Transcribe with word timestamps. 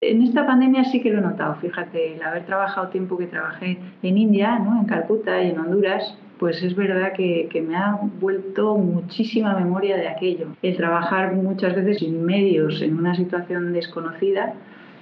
En 0.00 0.22
esta 0.22 0.46
pandemia 0.46 0.84
sí 0.84 1.02
que 1.02 1.10
lo 1.10 1.18
he 1.18 1.22
notado, 1.22 1.56
fíjate, 1.56 2.14
el 2.14 2.22
haber 2.22 2.46
trabajado 2.46 2.86
tiempo 2.88 3.18
que 3.18 3.26
trabajé 3.26 3.80
en 4.04 4.16
India, 4.16 4.56
¿no? 4.60 4.80
en 4.80 4.86
Calcuta 4.86 5.42
y 5.42 5.50
en 5.50 5.58
Honduras, 5.58 6.16
pues 6.38 6.62
es 6.62 6.76
verdad 6.76 7.12
que, 7.14 7.48
me 7.66 7.74
ha 7.76 7.98
vuelto 8.20 8.76
muchísima 8.76 9.58
memoria 9.58 9.96
de 9.96 10.06
aquello. 10.06 10.54
El 10.62 10.76
trabajar 10.76 11.34
muchas 11.34 11.74
veces 11.74 11.98
sin 11.98 12.24
medios 12.24 12.80
en 12.80 12.96
una 12.96 13.16
situación 13.16 13.72
desconocida, 13.72 14.54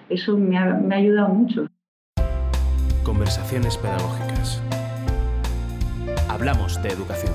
eso 0.08 0.38
me 0.38 0.56
ha, 0.56 0.64
me 0.72 0.94
ha 0.94 0.98
ayudado 0.98 1.28
mucho. 1.28 1.66
Conversaciones 3.04 3.76
pedagógicas. 3.76 4.62
Hablamos 6.30 6.82
de 6.82 6.88
educación. 6.88 7.34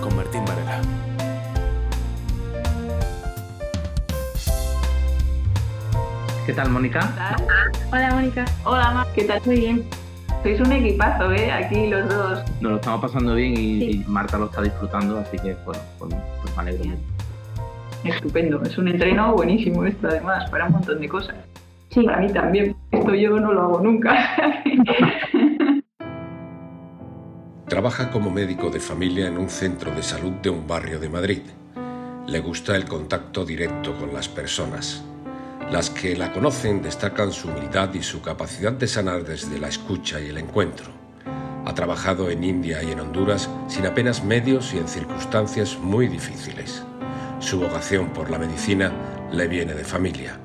Con 0.00 0.16
Martín 0.16 0.44
Varela. 0.44 1.01
¿Qué 6.52 6.56
tal, 6.56 6.68
Mónica? 6.68 7.00
Hola, 7.90 8.10
Mónica. 8.12 8.44
Hola, 8.64 9.06
¿qué 9.14 9.24
tal? 9.24 9.40
Muy 9.46 9.56
bien. 9.56 9.84
Sois 10.42 10.60
un 10.60 10.70
equipazo, 10.70 11.32
¿eh? 11.32 11.50
Aquí 11.50 11.86
los 11.88 12.06
dos. 12.10 12.42
Nos 12.60 12.72
lo 12.72 12.76
estamos 12.76 13.00
pasando 13.00 13.34
bien 13.34 13.54
y, 13.56 14.04
Marta 14.06 14.36
lo 14.36 14.44
está 14.44 14.60
disfrutando, 14.60 15.16
así 15.16 15.38
que, 15.38 15.56
bueno, 15.64 15.80
pues, 15.98 16.14
pues 16.42 16.54
me 16.54 16.60
alegro 16.60 16.84
mucho. 16.84 17.00
Estupendo. 18.04 18.62
Es 18.64 18.76
un 18.76 18.88
entreno 18.88 19.32
buenísimo 19.32 19.86
esto, 19.86 20.08
además, 20.08 20.50
para 20.50 20.66
un 20.66 20.72
montón 20.72 21.00
de 21.00 21.08
cosas. 21.08 21.36
Sí. 21.88 22.02
Para 22.02 22.18
mí 22.18 22.30
también. 22.30 22.76
Esto 22.90 23.14
yo 23.14 23.40
no 23.40 23.54
lo 23.54 23.62
hago 23.62 23.80
nunca. 23.80 24.36
Trabaja 27.66 28.10
como 28.10 28.30
médico 28.30 28.68
de 28.68 28.80
familia 28.80 29.26
en 29.26 29.38
un 29.38 29.48
centro 29.48 29.90
de 29.92 30.02
salud 30.02 30.32
de 30.42 30.50
un 30.50 30.66
barrio 30.66 31.00
de 31.00 31.08
Madrid. 31.08 31.40
Le 32.26 32.40
gusta 32.40 32.76
el 32.76 32.84
contacto 32.84 33.42
directo 33.46 33.96
con 33.96 34.12
las 34.12 34.28
personas 34.28 35.02
las 35.72 35.88
que 35.88 36.14
la 36.14 36.30
conocen 36.32 36.82
destacan 36.82 37.32
su 37.32 37.48
humildad 37.48 37.94
y 37.94 38.02
su 38.02 38.20
capacidad 38.20 38.72
de 38.72 38.86
sanar 38.86 39.24
desde 39.24 39.58
la 39.58 39.68
escucha 39.68 40.20
y 40.20 40.28
el 40.28 40.36
encuentro. 40.36 40.92
Ha 41.64 41.72
trabajado 41.72 42.28
en 42.28 42.44
India 42.44 42.82
y 42.82 42.92
en 42.92 43.00
Honduras 43.00 43.48
sin 43.68 43.86
apenas 43.86 44.22
medios 44.22 44.74
y 44.74 44.78
en 44.78 44.86
circunstancias 44.86 45.78
muy 45.78 46.08
difíciles. 46.08 46.84
Su 47.38 47.58
vocación 47.58 48.12
por 48.12 48.30
la 48.30 48.38
medicina 48.38 48.92
le 49.32 49.48
viene 49.48 49.72
de 49.72 49.84
familia. 49.84 50.38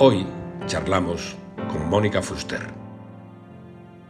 Hoy 0.00 0.26
charlamos 0.66 1.36
con 1.68 1.88
Mónica 1.88 2.20
Fuster. 2.20 2.62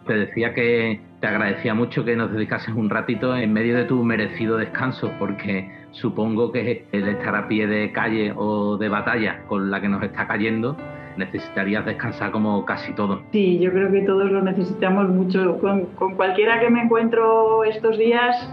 Te 0.06 0.14
decía 0.14 0.54
que 0.54 0.98
te 1.20 1.26
agradecía 1.26 1.74
mucho 1.74 2.06
que 2.06 2.16
nos 2.16 2.32
dedicases 2.32 2.74
un 2.74 2.88
ratito 2.88 3.36
en 3.36 3.52
medio 3.52 3.76
de 3.76 3.84
tu 3.84 4.02
merecido 4.02 4.56
descanso, 4.56 5.12
porque 5.18 5.77
supongo 5.92 6.52
que 6.52 6.86
el 6.92 7.08
estar 7.08 7.34
a 7.34 7.48
pie 7.48 7.66
de 7.66 7.92
calle 7.92 8.32
o 8.36 8.76
de 8.76 8.88
batalla 8.88 9.44
con 9.46 9.70
la 9.70 9.80
que 9.80 9.88
nos 9.88 10.02
está 10.02 10.26
cayendo, 10.26 10.76
necesitarías 11.16 11.84
descansar 11.84 12.30
como 12.30 12.64
casi 12.64 12.92
todo. 12.92 13.20
Sí, 13.32 13.58
yo 13.58 13.70
creo 13.72 13.90
que 13.90 14.02
todos 14.02 14.30
lo 14.30 14.42
necesitamos 14.42 15.08
mucho. 15.08 15.58
Con, 15.58 15.86
cualquiera 16.14 16.60
que 16.60 16.70
me 16.70 16.82
encuentro 16.82 17.64
estos 17.64 17.98
días, 17.98 18.48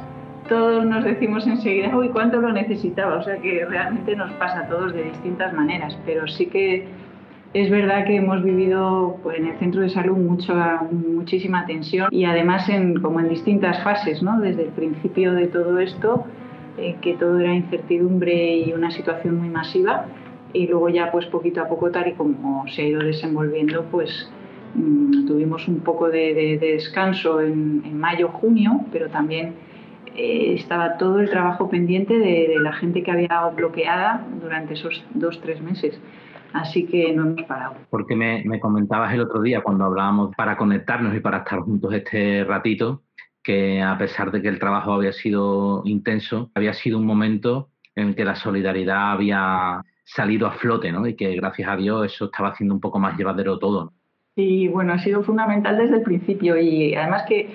todos 0.50 0.86
nos 0.86 1.03
decimos 1.03 1.47
enseguida, 1.47 1.95
uy, 1.95 2.09
¿cuánto 2.09 2.41
lo 2.41 2.52
necesitaba? 2.52 3.17
O 3.17 3.23
sea 3.23 3.38
que 3.38 3.66
realmente 3.66 4.16
nos 4.16 4.31
pasa 4.33 4.61
a 4.61 4.67
todos 4.67 4.94
de 4.94 5.03
distintas 5.03 5.53
maneras, 5.53 5.97
pero 6.06 6.28
sí 6.28 6.47
que 6.47 6.88
es 7.53 7.69
verdad 7.69 8.06
que 8.06 8.17
hemos 8.17 8.44
vivido 8.44 9.17
pues, 9.23 9.38
en 9.39 9.47
el 9.47 9.58
centro 9.59 9.81
de 9.81 9.89
salud 9.89 10.17
mucha, 10.17 10.81
muchísima 10.91 11.66
tensión 11.66 12.09
y 12.11 12.25
además 12.25 12.67
en, 12.67 13.02
como 13.02 13.22
en 13.22 13.30
distintas 13.30 13.81
fases, 13.81 14.22
¿no? 14.22 14.41
desde 14.41 14.63
el 14.63 14.72
principio 14.72 15.33
de 15.33 15.47
todo 15.47 15.80
esto 15.80 16.25
eh, 16.78 16.98
que 17.02 17.14
todo 17.14 17.40
era 17.40 17.54
incertidumbre 17.54 18.58
y 18.58 18.73
una 18.73 18.92
situación 18.92 19.38
muy 19.38 19.48
masiva 19.48 20.08
y 20.52 20.68
luego 20.68 20.90
ya 20.90 21.09
pues 21.09 21.26
poquito 21.28 21.62
a 21.62 21.70
poco 21.70 21.90
tal 21.90 22.09
y 22.09 22.14
como 22.14 22.68
se 22.68 22.81
ha 22.81 22.86
ido 22.86 23.02
desenvolviendo 23.02 23.86
pues 23.86 24.30
mm, 24.73 25.26
tuvimos 25.26 25.70
un 25.70 25.80
poco 25.80 26.09
de, 26.09 26.58
descanso 26.59 27.40
en, 27.40 27.98
mayo 27.98 28.28
junio 28.28 28.81
pero 28.92 29.08
también 29.09 29.53
eh, 30.18 30.56
estaba 30.56 30.97
todo 30.97 31.19
el 31.19 31.30
trabajo 31.30 31.69
pendiente 31.69 32.19
de, 32.19 32.58
la 32.59 32.74
gente 32.74 33.03
que 33.03 33.12
había 33.12 33.47
bloqueada 33.56 34.25
durante 34.41 34.74
esos 34.74 35.02
dos 35.14 35.40
tres 35.40 35.62
meses 35.62 35.97
así 36.52 36.85
que 36.85 37.14
no 37.14 37.24
hemos 37.24 37.44
parado. 37.44 37.75
Porque 37.90 38.16
me, 38.18 38.44
me 38.44 38.59
comentabas 38.59 39.14
el 39.14 39.22
otro 39.22 39.41
día 39.41 39.62
cuando 39.62 39.85
hablábamos 39.85 40.35
para 40.35 40.58
conectarnos 40.58 41.16
y 41.16 41.22
para 41.22 41.40
estar 41.40 41.59
juntos 41.59 41.94
este 41.94 42.44
ratito 42.44 43.02
que 43.45 43.79
a 43.79 43.95
pesar 43.95 44.31
de 44.31 44.41
que 44.41 44.47
el 44.47 44.57
trabajo 44.57 44.91
había 44.91 45.13
sido 45.13 45.83
intenso, 45.85 46.50
había 46.56 46.73
sido 46.73 46.97
un 46.97 47.06
momento 47.06 47.69
en 47.95 48.16
que 48.16 48.25
la 48.25 48.35
solidaridad 48.35 49.11
había 49.11 49.83
salido 50.03 50.47
a 50.47 50.53
flote, 50.53 50.91
¿no? 50.91 51.06
Y 51.06 51.16
que 51.16 51.35
gracias 51.35 51.69
a 51.69 51.75
Dios 51.75 52.11
eso 52.11 52.25
estaba 52.25 52.50
haciendo 52.50 52.73
un 52.73 52.81
poco 52.81 52.97
más 52.97 53.16
llevadero 53.17 53.59
todo. 53.59 53.94
Sí, 54.35 54.67
bueno, 54.67 54.94
ha 54.94 55.00
sido 55.00 55.23
fundamental 55.23 55.78
desde 55.78 55.97
el 55.97 56.01
principio 56.01 56.57
y 56.57 56.95
además 56.95 57.23
que 57.28 57.47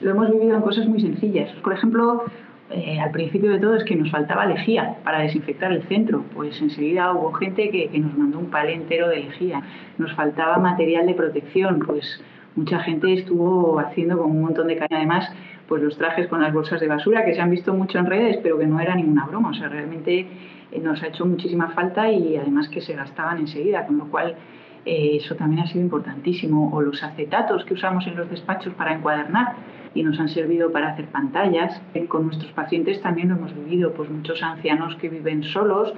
lo 0.00 0.12
hemos 0.12 0.30
vivido 0.30 0.56
en 0.56 0.62
cosas 0.62 0.88
muy 0.88 1.00
sencillas. 1.00 1.52
Por 1.62 1.74
ejemplo, 1.74 2.24
eh, 2.70 2.98
al 2.98 3.10
principio 3.10 3.50
de 3.50 3.60
todo 3.60 3.76
es 3.76 3.84
que 3.84 3.96
nos 3.96 4.10
faltaba 4.10 4.46
lejía 4.46 4.96
para 5.04 5.20
desinfectar 5.20 5.70
el 5.72 5.82
centro. 5.82 6.24
Pues 6.34 6.58
enseguida 6.62 7.12
hubo 7.12 7.32
gente 7.34 7.68
que, 7.68 7.90
que 7.90 7.98
nos 7.98 8.16
mandó 8.16 8.38
un 8.38 8.50
palé 8.50 8.72
entero 8.74 9.08
de 9.08 9.24
lejía. 9.24 9.62
Nos 9.98 10.12
faltaba 10.14 10.56
material 10.56 11.06
de 11.06 11.14
protección, 11.14 11.80
pues 11.80 12.24
mucha 12.56 12.80
gente 12.80 13.12
estuvo 13.12 13.78
haciendo 13.78 14.18
con 14.18 14.30
un 14.30 14.42
montón 14.42 14.68
de 14.68 14.76
caña. 14.76 14.98
Además, 14.98 15.30
pues 15.68 15.82
los 15.82 15.96
trajes 15.96 16.28
con 16.28 16.42
las 16.42 16.52
bolsas 16.52 16.80
de 16.80 16.88
basura 16.88 17.24
que 17.24 17.34
se 17.34 17.40
han 17.40 17.50
visto 17.50 17.74
mucho 17.74 17.98
en 17.98 18.06
redes, 18.06 18.38
pero 18.42 18.58
que 18.58 18.66
no 18.66 18.80
era 18.80 18.94
ninguna 18.94 19.26
broma. 19.26 19.50
O 19.50 19.54
sea, 19.54 19.68
realmente 19.68 20.26
eh, 20.72 20.80
nos 20.80 21.02
ha 21.02 21.08
hecho 21.08 21.26
muchísima 21.26 21.70
falta 21.70 22.10
y 22.10 22.36
además 22.36 22.68
que 22.68 22.80
se 22.80 22.94
gastaban 22.94 23.38
enseguida, 23.38 23.86
con 23.86 23.98
lo 23.98 24.06
cual 24.06 24.36
eh, 24.84 25.16
eso 25.16 25.34
también 25.34 25.62
ha 25.62 25.66
sido 25.66 25.82
importantísimo. 25.84 26.70
O 26.74 26.82
los 26.82 27.02
acetatos 27.02 27.64
que 27.64 27.74
usamos 27.74 28.06
en 28.06 28.16
los 28.16 28.30
despachos 28.30 28.74
para 28.74 28.94
encuadernar 28.94 29.54
y 29.94 30.02
nos 30.02 30.18
han 30.18 30.28
servido 30.28 30.72
para 30.72 30.88
hacer 30.90 31.06
pantallas. 31.06 31.80
Eh, 31.94 32.06
con 32.06 32.26
nuestros 32.26 32.52
pacientes 32.52 33.00
también 33.00 33.28
lo 33.28 33.36
hemos 33.36 33.54
vivido, 33.54 33.92
pues 33.94 34.10
muchos 34.10 34.42
ancianos 34.42 34.96
que 34.96 35.08
viven 35.08 35.42
solos, 35.44 35.92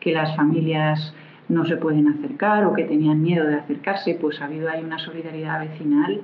que 0.00 0.12
las 0.12 0.34
familias 0.36 1.14
no 1.52 1.64
se 1.66 1.76
pueden 1.76 2.08
acercar 2.08 2.64
o 2.64 2.74
que 2.74 2.84
tenían 2.84 3.22
miedo 3.22 3.46
de 3.46 3.54
acercarse, 3.54 4.16
pues 4.20 4.40
ha 4.40 4.46
habido 4.46 4.68
ahí 4.68 4.82
una 4.82 4.98
solidaridad 4.98 5.60
vecinal 5.60 6.20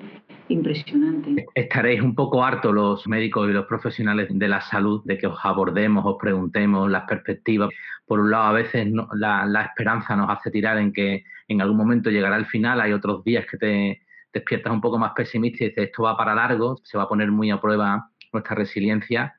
impresionante. 0.48 1.46
Estaréis 1.54 2.00
un 2.00 2.14
poco 2.14 2.42
hartos 2.42 2.74
los 2.74 3.06
médicos 3.06 3.48
y 3.48 3.52
los 3.52 3.66
profesionales 3.66 4.28
de 4.30 4.48
la 4.48 4.62
salud 4.62 5.02
de 5.04 5.18
que 5.18 5.26
os 5.26 5.38
abordemos, 5.42 6.04
os 6.06 6.16
preguntemos 6.18 6.90
las 6.90 7.04
perspectivas. 7.04 7.68
Por 8.06 8.20
un 8.20 8.30
lado, 8.30 8.44
a 8.44 8.52
veces 8.52 8.88
la, 9.12 9.62
esperanza 9.62 10.16
nos 10.16 10.30
hace 10.30 10.50
tirar 10.50 10.78
en 10.78 10.92
que 10.92 11.24
en 11.46 11.60
algún 11.60 11.76
momento 11.76 12.10
llegará 12.10 12.36
el 12.36 12.46
final, 12.46 12.80
hay 12.80 12.92
otros 12.92 13.22
días 13.22 13.44
que 13.50 13.58
te 13.58 14.02
despiertas 14.32 14.72
un 14.72 14.80
poco 14.80 14.98
más 14.98 15.12
pesimista 15.12 15.64
y 15.64 15.68
dices 15.68 15.88
esto 15.88 16.04
va 16.04 16.16
para 16.16 16.34
largo, 16.34 16.78
se 16.82 16.96
va 16.96 17.04
a 17.04 17.08
poner 17.08 17.30
muy 17.30 17.50
a 17.50 17.60
prueba 17.60 18.08
nuestra 18.32 18.56
resiliencia. 18.56 19.34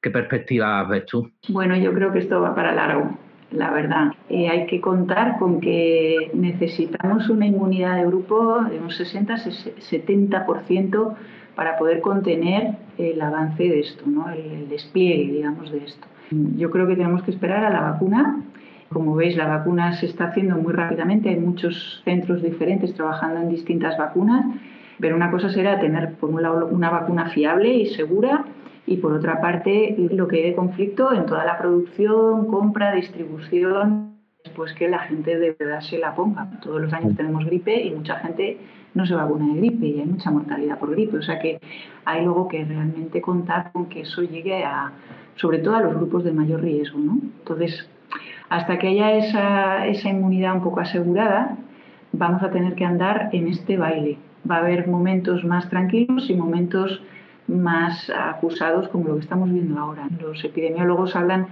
¿Qué 0.00 0.10
perspectivas 0.10 0.88
ves 0.88 1.06
tú? 1.06 1.32
Bueno, 1.48 1.76
yo 1.76 1.92
creo 1.92 2.12
que 2.12 2.20
esto 2.20 2.40
va 2.40 2.54
para 2.54 2.72
largo 2.72 3.18
la 3.50 3.70
verdad. 3.70 4.12
Eh, 4.28 4.48
hay 4.48 4.66
que 4.66 4.80
contar 4.80 5.38
con 5.38 5.60
que 5.60 6.32
necesitamos 6.34 7.28
una 7.28 7.46
inmunidad 7.46 7.94
de 7.96 8.06
grupo 8.06 8.60
de 8.64 8.80
un 8.80 8.88
60-70% 8.88 11.14
para 11.54 11.78
poder 11.78 12.00
contener 12.00 12.74
el 12.98 13.20
avance 13.20 13.62
de 13.62 13.78
esto, 13.80 14.04
¿no? 14.06 14.28
el, 14.30 14.68
despliegue, 14.68 15.32
digamos, 15.32 15.70
de 15.70 15.84
esto. 15.84 16.08
Yo 16.56 16.70
creo 16.70 16.88
que 16.88 16.96
tenemos 16.96 17.22
que 17.22 17.30
esperar 17.30 17.64
a 17.64 17.70
la 17.70 17.80
vacuna. 17.80 18.42
Como 18.92 19.14
veis, 19.14 19.36
la 19.36 19.46
vacuna 19.46 19.92
se 19.92 20.06
está 20.06 20.24
haciendo 20.26 20.56
muy 20.56 20.72
rápidamente. 20.72 21.28
Hay 21.28 21.36
muchos 21.36 22.02
centros 22.04 22.42
diferentes 22.42 22.94
trabajando 22.94 23.40
en 23.40 23.48
distintas 23.48 23.96
vacunas. 23.96 24.44
Pero 24.98 25.14
una 25.14 25.30
cosa 25.30 25.50
será 25.50 25.78
tener, 25.78 26.14
por 26.14 26.30
un 26.30 26.42
lado, 26.42 26.66
una 26.66 26.90
vacuna 26.90 27.30
fiable 27.30 27.72
y 27.72 27.86
segura 27.86 28.44
y 28.86 28.98
por 28.98 29.12
otra 29.12 29.40
parte 29.40 29.96
lo 30.10 30.28
que 30.28 30.36
hay 30.36 30.50
de 30.50 30.54
conflicto 30.54 31.12
en 31.12 31.26
toda 31.26 31.44
la 31.44 31.58
producción, 31.58 32.46
compra, 32.46 32.94
distribución, 32.94 34.15
pues 34.54 34.72
que 34.74 34.88
la 34.88 35.00
gente 35.00 35.38
de 35.38 35.56
verdad 35.58 35.80
se 35.80 35.98
la 35.98 36.14
ponga. 36.14 36.48
Todos 36.62 36.80
los 36.80 36.92
años 36.92 37.16
tenemos 37.16 37.44
gripe 37.44 37.82
y 37.82 37.90
mucha 37.90 38.16
gente 38.16 38.58
no 38.94 39.06
se 39.06 39.14
vacuna 39.14 39.52
de 39.52 39.60
gripe 39.60 39.86
y 39.86 40.00
hay 40.00 40.06
mucha 40.06 40.30
mortalidad 40.30 40.78
por 40.78 40.90
gripe. 40.90 41.18
O 41.18 41.22
sea 41.22 41.38
que 41.38 41.60
hay 42.04 42.24
luego 42.24 42.48
que 42.48 42.64
realmente 42.64 43.20
contar 43.20 43.72
con 43.72 43.86
que 43.86 44.02
eso 44.02 44.22
llegue 44.22 44.64
a, 44.64 44.92
sobre 45.36 45.58
todo 45.58 45.76
a 45.76 45.80
los 45.80 45.94
grupos 45.94 46.24
de 46.24 46.32
mayor 46.32 46.62
riesgo. 46.62 46.98
¿no? 46.98 47.18
Entonces, 47.38 47.88
hasta 48.48 48.78
que 48.78 48.88
haya 48.88 49.12
esa, 49.12 49.86
esa 49.86 50.08
inmunidad 50.08 50.54
un 50.54 50.62
poco 50.62 50.80
asegurada, 50.80 51.56
vamos 52.12 52.42
a 52.42 52.50
tener 52.50 52.74
que 52.74 52.84
andar 52.84 53.30
en 53.32 53.48
este 53.48 53.76
baile. 53.76 54.18
Va 54.48 54.56
a 54.56 54.60
haber 54.60 54.86
momentos 54.88 55.44
más 55.44 55.68
tranquilos 55.68 56.30
y 56.30 56.34
momentos 56.34 57.02
más 57.48 58.10
acusados 58.10 58.88
como 58.88 59.08
lo 59.08 59.14
que 59.14 59.20
estamos 59.20 59.52
viendo 59.52 59.78
ahora. 59.78 60.08
Los 60.20 60.44
epidemiólogos 60.44 61.14
hablan 61.16 61.46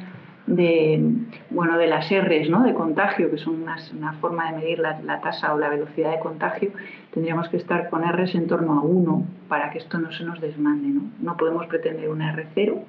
de, 0.47 1.03
bueno, 1.51 1.79
de 1.79 1.87
las 1.87 2.11
R's 2.11 2.51
¿no? 2.51 2.63
de 2.63 2.75
contagio, 2.75 3.31
que 3.31 3.39
son 3.39 3.63
una, 3.63 4.13
forma 4.15 4.51
de 4.51 4.59
medir 4.59 4.79
la, 4.79 5.21
tasa 5.21 5.55
o 5.55 5.59
la 5.59 5.69
velocidad 5.69 6.13
de 6.13 6.21
contagio. 6.21 6.71
Tendríamos 7.13 7.49
que 7.49 7.57
estar 7.57 7.89
con 7.89 8.03
R's 8.03 8.35
en 8.35 8.47
torno 8.47 8.79
a 8.79 8.83
1 8.83 9.27
para 9.49 9.71
que 9.71 9.79
esto 9.79 9.99
no 9.99 10.13
se 10.13 10.25
nos 10.25 10.41
desmande. 10.41 10.89
No, 10.89 11.03
no 11.21 11.37
podemos 11.37 11.67
pretender 11.67 12.09
una 12.09 12.35
R0. 12.35 12.83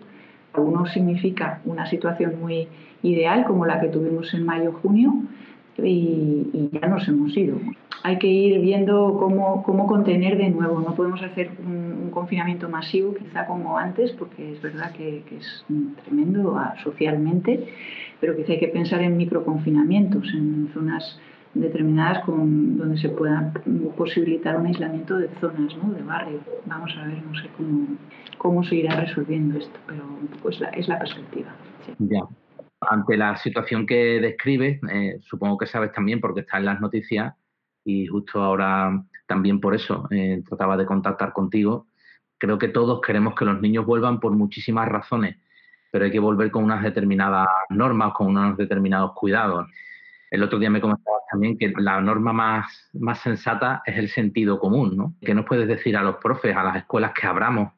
1 0.58 0.86
significa 0.88 1.62
una 1.66 1.86
situación 1.86 2.40
muy 2.40 2.68
ideal 3.04 3.46
como 3.46 3.66
la 3.66 3.80
que 3.80 3.88
tuvimos 3.88 4.34
en 4.34 4.46
mayo-junio 4.46 5.14
y, 5.78 6.70
ya 6.72 6.88
nos 6.88 7.08
hemos 7.08 7.36
ido. 7.36 7.58
Hay 8.06 8.20
que 8.20 8.28
ir 8.28 8.62
viendo 8.62 9.18
cómo, 9.18 9.64
cómo 9.64 9.88
contener 9.88 10.38
de 10.38 10.52
nuevo. 10.52 10.80
No 10.80 10.94
podemos 10.94 11.24
hacer 11.24 11.50
un, 11.58 12.12
confinamiento 12.12 12.70
masivo, 12.70 13.16
quizá 13.16 13.48
como 13.48 13.80
antes, 13.80 14.12
porque 14.12 14.54
es 14.54 14.62
verdad 14.62 14.92
que, 14.92 15.24
es 15.32 15.66
tremendo 16.04 16.58
socialmente, 16.84 17.68
pero 18.22 18.38
quizá 18.38 18.54
hay 18.54 18.60
que 18.60 18.68
pensar 18.68 19.02
en 19.02 19.18
microconfinamientos, 19.18 20.24
en 20.34 20.70
zonas 20.72 21.20
determinadas 21.56 22.24
con, 22.24 22.78
donde 22.78 22.98
se 23.00 23.10
pueda 23.10 23.52
posibilitar 23.98 24.56
un 24.56 24.68
aislamiento 24.68 25.18
de 25.18 25.30
zonas, 25.42 25.76
¿no? 25.76 25.92
de 25.92 26.04
barrios. 26.04 26.42
Vamos 26.68 26.96
a 26.96 27.08
ver, 27.08 27.24
no 27.26 27.36
sé 27.36 27.50
cómo, 27.58 27.88
cómo 28.38 28.64
se 28.64 28.76
irá 28.76 28.96
resolviendo 28.96 29.58
esto, 29.58 29.80
pero 29.88 30.04
pues 30.44 30.60
la, 30.60 30.70
es 30.70 30.88
la 30.88 31.00
perspectiva. 31.00 31.56
Ante 32.82 33.18
la 33.18 33.36
situación 33.38 33.88
que 33.88 34.22
describes, 34.22 34.80
eh, 34.94 35.18
supongo 35.22 35.58
que 35.58 35.66
sabes 35.66 35.92
también 35.92 36.22
porque 36.22 36.42
está 36.42 36.60
en 36.60 36.66
las 36.66 36.80
noticias 36.80 37.34
y 37.86 38.08
justo 38.08 38.42
ahora 38.42 39.06
también 39.28 39.62
por 39.62 39.76
eso 39.76 40.08
eh, 40.12 40.44
trataba 40.48 40.76
de 40.76 40.86
contactar 40.86 41.32
contigo. 41.32 41.88
Creo 42.38 42.58
que 42.58 42.68
todos 42.68 43.00
queremos 43.00 43.36
que 43.36 43.46
los 43.46 43.62
niños 43.62 43.86
vuelvan 43.86 44.20
por 44.20 44.34
muchísimas 44.34 44.90
razones, 44.90 45.38
pero 45.92 46.06
hay 46.06 46.12
que 46.12 46.20
volver 46.20 46.52
con 46.52 46.66
unas 46.66 46.84
determinadas 46.84 47.48
normas, 47.70 48.14
con 48.14 48.28
unos 48.28 48.58
determinados 48.58 49.14
cuidados. 49.14 49.68
El 50.30 50.44
otro 50.44 50.60
día 50.60 50.70
me 50.70 50.82
comentabas 50.82 51.22
también 51.32 51.58
que 51.58 51.74
la 51.78 52.02
norma 52.02 52.34
más, 52.34 52.90
más 52.94 53.20
sensata 53.20 53.82
es 53.86 53.98
el 53.98 54.10
sentido 54.10 54.60
común, 54.60 54.98
¿no? 54.98 55.16
¿Qué 55.22 55.34
nos 55.34 55.46
puedes 55.46 55.68
decir 55.68 55.96
a 55.96 56.02
los 56.02 56.18
profes, 56.18 56.56
a 56.56 56.64
las 56.64 56.78
escuelas 56.78 57.14
que 57.14 57.28
abramos 57.28 57.72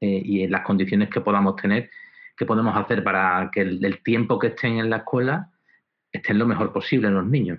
eh, 0.00 0.22
y 0.24 0.42
en 0.42 0.52
las 0.52 0.62
condiciones 0.62 1.10
que 1.10 1.20
podamos 1.20 1.56
tener, 1.56 1.90
qué 2.36 2.46
podemos 2.46 2.76
hacer 2.76 3.04
para 3.04 3.50
que 3.52 3.60
el, 3.62 4.02
tiempo 4.02 4.38
que 4.38 4.48
estén 4.48 4.78
en 4.78 4.88
la 4.88 4.98
escuela 4.98 5.50
estén 6.12 6.38
lo 6.38 6.46
mejor 6.46 6.72
posible 6.72 7.10
los 7.10 7.26
niños? 7.26 7.58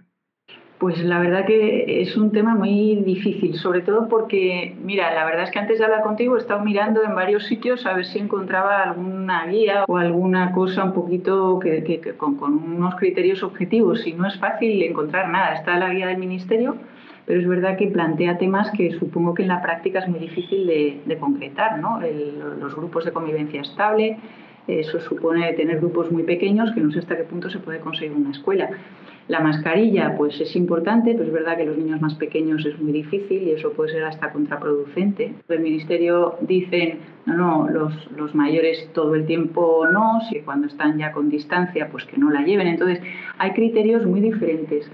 Pues 0.84 1.02
la 1.02 1.18
verdad 1.18 1.46
que 1.46 2.02
es 2.02 2.18
un 2.18 2.34
tema 2.34 2.56
muy 2.56 2.98
difícil, 3.06 3.56
sobre 3.56 3.80
todo 3.84 4.10
porque, 4.10 4.76
mira, 4.84 5.14
la 5.14 5.24
verdad 5.24 5.44
es 5.44 5.52
que 5.52 5.60
antes 5.60 5.80
de 5.80 5.86
hablar 5.86 6.04
contigo 6.04 6.36
he 6.36 6.40
estado 6.40 6.62
mirando 6.62 7.02
en 7.06 7.16
varios 7.16 7.46
sitios 7.46 7.86
a 7.86 7.94
ver 7.94 8.04
si 8.04 8.20
encontraba 8.20 8.84
alguna 8.84 9.46
guía 9.48 9.86
o 9.88 9.96
alguna 9.96 10.52
cosa 10.52 10.84
un 10.84 10.92
poquito 10.92 11.58
que, 11.60 12.16
con, 12.18 12.38
unos 12.42 12.96
criterios 12.96 13.44
objetivos 13.44 14.06
y 14.06 14.12
no 14.12 14.28
es 14.28 14.38
fácil 14.38 14.84
encontrar 14.84 15.30
nada. 15.30 15.54
Está 15.54 15.80
la 15.80 15.88
guía 15.94 16.08
del 16.08 16.18
Ministerio, 16.18 16.76
pero 17.26 17.40
es 17.40 17.48
verdad 17.48 17.78
que 17.78 17.88
plantea 17.88 18.38
temas 18.38 18.70
que 18.72 18.92
supongo 18.92 19.34
que 19.34 19.44
en 19.44 19.48
la 19.48 19.62
práctica 19.62 20.00
es 20.00 20.10
muy 20.10 20.20
difícil 20.20 20.68
de, 20.68 21.18
concretar, 21.18 21.80
¿no? 21.80 22.02
los 22.60 22.76
grupos 22.76 23.06
de 23.06 23.14
convivencia 23.14 23.62
estable, 23.62 24.18
eso 24.68 25.00
supone 25.00 25.54
tener 25.54 25.78
grupos 25.78 26.12
muy 26.12 26.24
pequeños 26.24 26.74
que 26.74 26.82
no 26.82 26.92
sé 26.92 27.00
hasta 27.00 27.16
qué 27.16 27.24
punto 27.24 27.50
se 27.50 27.60
puede 27.60 27.80
conseguir 27.80 28.12
una 28.12 28.32
escuela. 28.32 28.70
La 29.30 29.40
mascarilla, 29.40 30.16
pues 30.18 30.40
es 30.42 30.54
importante, 30.56 31.14
pero 31.14 31.24
es 31.24 31.32
verdad 31.32 31.56
que 31.56 31.66
los 31.66 31.78
niños 31.78 32.02
más 32.02 32.16
pequeños 32.16 32.66
es 32.66 32.78
muy 32.80 32.92
difícil 32.92 33.44
y 33.44 33.52
eso 33.52 33.72
puede 33.72 33.94
ser 33.94 34.04
hasta 34.04 34.32
contraproducente. 34.34 35.34
El 35.48 35.62
Ministerio 35.62 36.36
dice, 36.42 36.98
no, 37.26 37.36
no, 37.38 37.70
los, 37.70 38.12
los 38.18 38.36
mayores 38.36 38.90
todo 38.94 39.16
el 39.16 39.26
tiempo 39.26 39.86
no, 39.92 40.20
si 40.30 40.40
cuando 40.42 40.68
están 40.68 40.98
ya 40.98 41.14
con 41.14 41.30
distancia, 41.30 41.88
pues 41.90 42.06
que 42.06 42.18
no 42.18 42.32
la 42.32 42.42
lleven. 42.42 42.68
Entonces, 42.68 43.02
hay 43.38 43.52
criterios 43.52 44.06
muy 44.06 44.20
diferentes. 44.20 44.92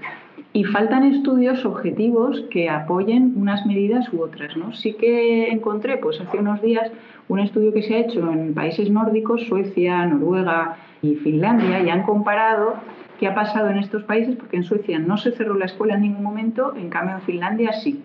Y 0.52 0.64
faltan 0.64 1.04
estudios 1.04 1.64
objetivos 1.64 2.40
que 2.50 2.68
apoyen 2.68 3.34
unas 3.36 3.66
medidas 3.66 4.12
u 4.12 4.22
otras. 4.22 4.56
¿no? 4.56 4.72
Sí 4.74 4.94
que 4.94 5.48
encontré 5.48 5.98
pues, 5.98 6.20
hace 6.20 6.38
unos 6.38 6.62
días 6.62 6.90
un 7.28 7.40
estudio 7.40 7.72
que 7.72 7.82
se 7.82 7.94
ha 7.94 7.98
hecho 7.98 8.30
en 8.30 8.54
países 8.54 8.90
nórdicos, 8.90 9.42
Suecia, 9.46 10.06
Noruega 10.06 10.76
y 11.02 11.14
Finlandia, 11.16 11.82
y 11.82 11.88
han 11.88 12.02
comparado 12.02 12.74
qué 13.20 13.26
ha 13.26 13.34
pasado 13.34 13.68
en 13.68 13.76
estos 13.76 14.02
países, 14.04 14.34
porque 14.34 14.56
en 14.56 14.64
Suecia 14.64 14.98
no 14.98 15.18
se 15.18 15.32
cerró 15.32 15.54
la 15.54 15.66
escuela 15.66 15.94
en 15.94 16.00
ningún 16.00 16.22
momento, 16.22 16.74
en 16.74 16.88
cambio 16.88 17.16
en 17.16 17.20
Finlandia 17.20 17.74
sí. 17.74 18.02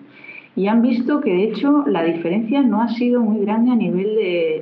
Y 0.57 0.67
han 0.67 0.81
visto 0.81 1.21
que 1.21 1.31
de 1.31 1.43
hecho 1.45 1.85
la 1.87 2.03
diferencia 2.03 2.61
no 2.63 2.81
ha 2.81 2.89
sido 2.89 3.21
muy 3.21 3.39
grande 3.45 3.71
a 3.71 3.75
nivel 3.75 4.13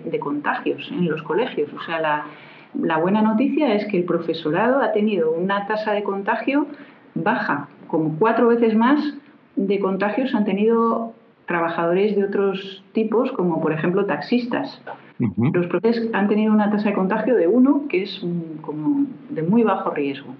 de, 0.05 0.19
contagios 0.19 0.91
en 0.91 1.09
los 1.09 1.23
colegios. 1.23 1.73
O 1.73 1.81
sea, 1.83 1.99
la, 1.99 2.25
la 2.79 2.97
buena 2.97 3.23
noticia 3.23 3.73
es 3.73 3.85
que 3.87 3.97
el 3.97 4.03
profesorado 4.03 4.81
ha 4.83 4.91
tenido 4.91 5.31
una 5.31 5.65
tasa 5.65 5.91
de 5.93 6.03
contagio 6.03 6.67
baja, 7.15 7.67
como 7.87 8.15
cuatro 8.19 8.47
veces 8.47 8.75
más 8.75 9.15
de 9.55 9.79
contagios 9.79 10.35
han 10.35 10.45
tenido 10.45 11.13
trabajadores 11.47 12.15
de 12.15 12.25
otros 12.25 12.83
tipos, 12.93 13.31
como 13.31 13.59
por 13.59 13.73
ejemplo 13.73 14.05
taxistas. 14.05 14.79
Los 15.53 15.67
profes 15.67 16.09
han 16.13 16.27
tenido 16.27 16.53
una 16.53 16.69
tasa 16.71 16.89
de 16.89 16.95
contagio 16.95 17.35
de 17.35 17.47
uno, 17.47 17.83
que 17.89 18.03
es 18.03 18.25
como 18.61 19.05
de 19.29 19.43
muy 19.43 19.63
bajo 19.63 19.91
riesgo. 19.91 20.33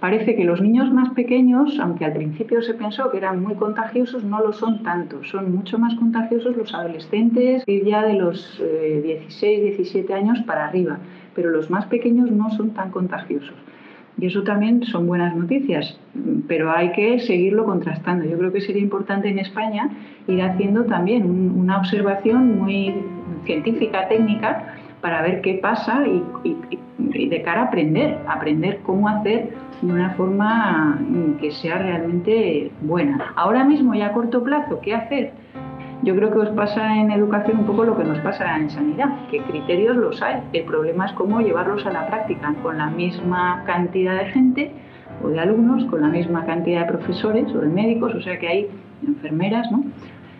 Parece 0.00 0.36
que 0.36 0.44
los 0.44 0.60
niños 0.60 0.92
más 0.92 1.10
pequeños, 1.10 1.78
aunque 1.80 2.04
al 2.04 2.12
principio 2.12 2.62
se 2.62 2.74
pensó 2.74 3.10
que 3.10 3.18
eran 3.18 3.42
muy 3.42 3.54
contagiosos, 3.54 4.24
no 4.24 4.40
lo 4.40 4.52
son 4.52 4.82
tanto. 4.82 5.24
Son 5.24 5.54
mucho 5.54 5.78
más 5.78 5.94
contagiosos 5.94 6.56
los 6.56 6.74
adolescentes 6.74 7.64
ya 7.66 8.04
de 8.04 8.14
los 8.14 8.62
16, 9.02 9.42
eh, 9.42 9.62
17 9.76 10.14
años 10.14 10.40
para 10.46 10.66
arriba, 10.66 10.98
pero 11.34 11.50
los 11.50 11.70
más 11.70 11.86
pequeños 11.86 12.30
no 12.30 12.50
son 12.50 12.70
tan 12.70 12.90
contagiosos. 12.90 13.54
Y 14.20 14.26
eso 14.26 14.42
también 14.42 14.82
son 14.82 15.06
buenas 15.06 15.36
noticias, 15.36 15.98
pero 16.48 16.72
hay 16.72 16.90
que 16.90 17.20
seguirlo 17.20 17.64
contrastando. 17.64 18.24
Yo 18.24 18.36
creo 18.36 18.52
que 18.52 18.60
sería 18.60 18.82
importante 18.82 19.28
en 19.28 19.38
España 19.38 19.90
ir 20.26 20.42
haciendo 20.42 20.84
también 20.84 21.24
una 21.56 21.78
observación 21.78 22.58
muy 22.58 22.94
científica, 23.44 24.08
técnica, 24.08 24.74
para 25.00 25.22
ver 25.22 25.40
qué 25.40 25.54
pasa 25.54 26.04
y, 26.06 27.26
de 27.26 27.42
cara 27.42 27.62
a 27.62 27.64
aprender, 27.64 28.18
aprender 28.26 28.80
cómo 28.84 29.08
hacer 29.08 29.50
de 29.80 29.92
una 29.92 30.10
forma 30.10 30.98
que 31.40 31.50
sea 31.50 31.78
realmente 31.78 32.70
buena. 32.80 33.32
Ahora 33.36 33.64
mismo 33.64 33.94
y 33.94 34.02
a 34.02 34.12
corto 34.12 34.42
plazo, 34.42 34.80
¿qué 34.80 34.94
hacer? 34.94 35.32
Yo 36.02 36.14
creo 36.14 36.30
que 36.30 36.38
os 36.38 36.48
pasa 36.50 36.96
en 36.96 37.10
educación 37.10 37.58
un 37.58 37.66
poco 37.66 37.84
lo 37.84 37.96
que 37.96 38.04
nos 38.04 38.18
pasa 38.20 38.56
en 38.56 38.70
sanidad, 38.70 39.26
que 39.30 39.42
criterios 39.42 39.96
los 39.96 40.22
hay. 40.22 40.42
El 40.52 40.64
problema 40.64 41.06
es 41.06 41.12
cómo 41.12 41.40
llevarlos 41.40 41.84
a 41.86 41.92
la 41.92 42.06
práctica 42.06 42.54
con 42.62 42.78
la 42.78 42.86
misma 42.86 43.64
cantidad 43.66 44.16
de 44.16 44.26
gente 44.26 44.72
o 45.24 45.28
de 45.28 45.40
alumnos, 45.40 45.84
con 45.86 46.02
la 46.02 46.08
misma 46.08 46.44
cantidad 46.44 46.82
de 46.82 46.92
profesores 46.92 47.52
o 47.52 47.58
de 47.58 47.68
médicos, 47.68 48.14
o 48.14 48.20
sea 48.20 48.38
que 48.38 48.48
hay 48.48 48.68
enfermeras, 49.06 49.70
¿no? 49.72 49.82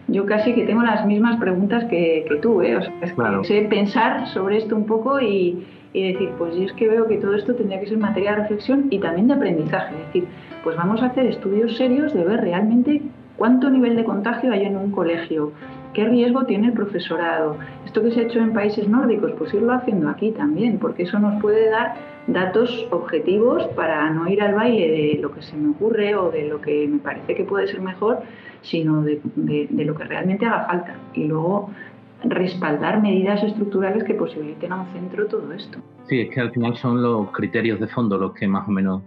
Yo 0.09 0.27
casi 0.27 0.55
que 0.55 0.65
tengo 0.65 0.83
las 0.83 1.07
mismas 1.07 1.39
preguntas 1.39 1.85
que, 1.85 2.27
tú, 2.43 2.63
¿eh? 2.63 2.77
O 2.77 2.83
sea, 2.83 2.93
es 3.03 3.13
que 3.13 3.45
sé 3.45 3.63
pensar 3.69 4.27
sobre 4.29 4.57
esto 4.57 4.75
un 4.75 4.87
poco 4.87 5.21
y, 5.21 5.67
y 5.93 6.13
decir, 6.13 6.31
pues 6.39 6.57
yo 6.57 6.65
es 6.65 6.73
que 6.73 6.89
veo 6.89 7.07
que 7.07 7.19
todo 7.19 7.35
esto 7.35 7.55
tendría 7.55 7.81
que 7.81 7.87
ser 7.87 7.99
materia 7.99 8.31
de 8.33 8.37
reflexión 8.39 8.87
y 8.91 8.99
también 8.99 9.29
de 9.29 9.35
aprendizaje. 9.35 9.95
Es 9.95 10.07
decir, 10.07 10.25
pues 10.65 10.77
vamos 10.77 11.03
a 11.03 11.07
hacer 11.07 11.27
estudios 11.27 11.77
serios 11.77 12.15
de 12.15 12.25
ver 12.25 12.41
realmente 12.41 13.03
¿Cuánto 13.39 13.71
nivel 13.71 13.95
de 13.95 14.03
contagio 14.03 14.53
hay 14.53 14.65
en 14.65 14.77
un 14.77 14.91
colegio? 14.91 15.53
¿Qué 15.95 16.05
riesgo 16.05 16.45
tiene 16.45 16.69
el 16.69 16.73
profesorado? 16.75 17.57
Esto 17.85 18.03
que 18.03 18.11
se 18.11 18.21
ha 18.21 18.23
hecho 18.25 18.39
en 18.39 18.53
países 18.53 18.89
nórdicos, 18.89 19.33
pues 19.39 19.55
irlo 19.55 19.73
haciendo 19.73 20.09
aquí 20.09 20.31
también, 20.33 20.79
porque 20.79 21.05
eso 21.05 21.19
nos 21.19 21.41
puede 21.41 21.71
dar 21.71 21.95
datos 22.27 22.87
objetivos 22.91 23.67
para 23.69 24.11
no 24.11 24.29
ir 24.29 24.43
al 24.43 24.55
baile 24.55 24.89
de 24.89 25.19
lo 25.21 25.33
que 25.33 25.43
se 25.43 25.57
me 25.57 25.71
ocurre 25.71 26.15
o 26.15 26.31
de 26.31 26.47
lo 26.47 26.61
que 26.61 26.87
me 26.87 26.99
parece 26.99 27.35
que 27.35 27.45
puede 27.45 27.67
ser 27.67 27.81
mejor, 27.81 28.21
sino 28.61 29.03
de, 29.03 29.21
lo 29.73 29.95
que 29.95 30.05
realmente 30.05 30.45
haga 30.45 30.67
falta. 30.67 30.95
Y 31.15 31.25
luego 31.25 31.71
respaldar 32.23 33.01
medidas 33.01 33.43
estructurales 33.43 34.05
que 34.05 34.15
posibiliten 34.15 34.73
a 34.73 34.83
un 34.83 34.93
centro 34.93 35.27
todo 35.27 35.53
esto. 35.53 35.79
Sí, 36.07 36.21
es 36.21 36.31
que 36.31 36.41
al 36.41 36.53
final 36.53 36.77
son 36.77 37.03
los 37.03 37.31
criterios 37.31 37.81
de 37.81 37.87
fondo 37.87 38.19
los 38.19 38.35
que 38.35 38.47
más 38.47 38.69
o 38.69 38.71
menos 38.71 39.03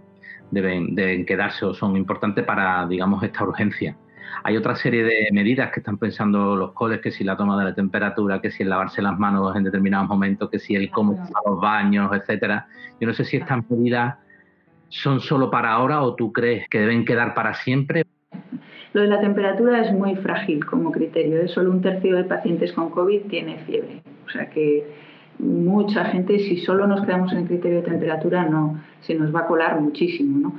deben, 0.50 0.94
deben 0.94 1.24
quedarse 1.24 1.64
o 1.64 1.74
son 1.74 1.96
importantes 1.96 2.44
para, 2.44 2.86
digamos, 2.86 3.22
esta 3.22 3.44
urgencia. 3.44 3.96
Hay 4.44 4.56
otra 4.56 4.76
serie 4.76 5.04
de 5.04 5.28
medidas 5.32 5.70
que 5.72 5.80
están 5.80 5.98
pensando 5.98 6.56
los 6.56 6.72
coles, 6.72 7.00
que 7.00 7.10
si 7.10 7.24
la 7.24 7.36
toma 7.36 7.58
de 7.58 7.64
la 7.64 7.74
temperatura, 7.74 8.40
que 8.40 8.50
si 8.50 8.62
el 8.62 8.70
lavarse 8.70 9.02
las 9.02 9.18
manos 9.18 9.54
en 9.56 9.64
determinados 9.64 10.08
momentos, 10.08 10.50
que 10.50 10.58
si 10.58 10.74
el 10.74 10.90
cómo 10.90 11.16
los 11.46 11.60
baños, 11.60 12.10
etcétera. 12.12 12.66
Yo 13.00 13.06
no 13.06 13.14
sé 13.14 13.24
si 13.24 13.36
estas 13.36 13.68
medidas 13.70 14.16
son 14.88 15.20
solo 15.20 15.50
para 15.50 15.72
ahora 15.72 16.02
o 16.02 16.14
tú 16.14 16.32
crees 16.32 16.68
que 16.68 16.80
deben 16.80 17.04
quedar 17.04 17.34
para 17.34 17.54
siempre. 17.54 18.04
Lo 18.92 19.00
de 19.00 19.08
la 19.08 19.20
temperatura 19.20 19.80
es 19.80 19.92
muy 19.92 20.16
frágil 20.16 20.64
como 20.66 20.92
criterio. 20.92 21.48
Solo 21.48 21.70
un 21.70 21.80
tercio 21.80 22.16
de 22.16 22.24
pacientes 22.24 22.72
con 22.72 22.90
COVID 22.90 23.22
tiene 23.22 23.58
fiebre. 23.60 24.02
O 24.26 24.30
sea 24.30 24.50
que 24.50 24.86
mucha 25.38 26.04
gente, 26.06 26.38
si 26.38 26.58
solo 26.58 26.86
nos 26.86 27.04
quedamos 27.04 27.32
en 27.32 27.38
el 27.38 27.46
criterio 27.46 27.78
de 27.78 27.88
temperatura, 27.88 28.44
no, 28.44 28.80
se 29.00 29.14
nos 29.14 29.34
va 29.34 29.40
a 29.40 29.46
colar 29.46 29.80
muchísimo. 29.80 30.38
¿no? 30.38 30.54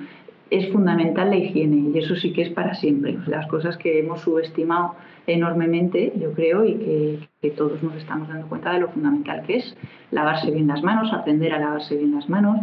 Es 0.57 0.71
fundamental 0.71 1.31
la 1.31 1.37
higiene 1.37 1.89
y 1.89 1.97
eso 1.97 2.15
sí 2.15 2.31
que 2.31 2.43
es 2.43 2.49
para 2.49 2.75
siempre. 2.75 3.17
Las 3.25 3.47
cosas 3.47 3.75
que 3.77 3.99
hemos 3.99 4.21
subestimado 4.21 4.95
enormemente, 5.25 6.13
yo 6.15 6.31
creo, 6.33 6.63
y 6.63 7.27
que, 7.41 7.49
todos 7.51 7.81
nos 7.81 7.95
estamos 7.95 8.27
dando 8.27 8.47
cuenta 8.47 8.71
de 8.73 8.79
lo 8.79 8.89
fundamental 8.89 9.43
que 9.45 9.57
es 9.57 9.75
lavarse 10.11 10.51
bien 10.51 10.67
las 10.67 10.83
manos, 10.83 11.11
aprender 11.11 11.53
a 11.53 11.59
lavarse 11.59 11.97
bien 11.97 12.13
las 12.13 12.29
manos, 12.29 12.57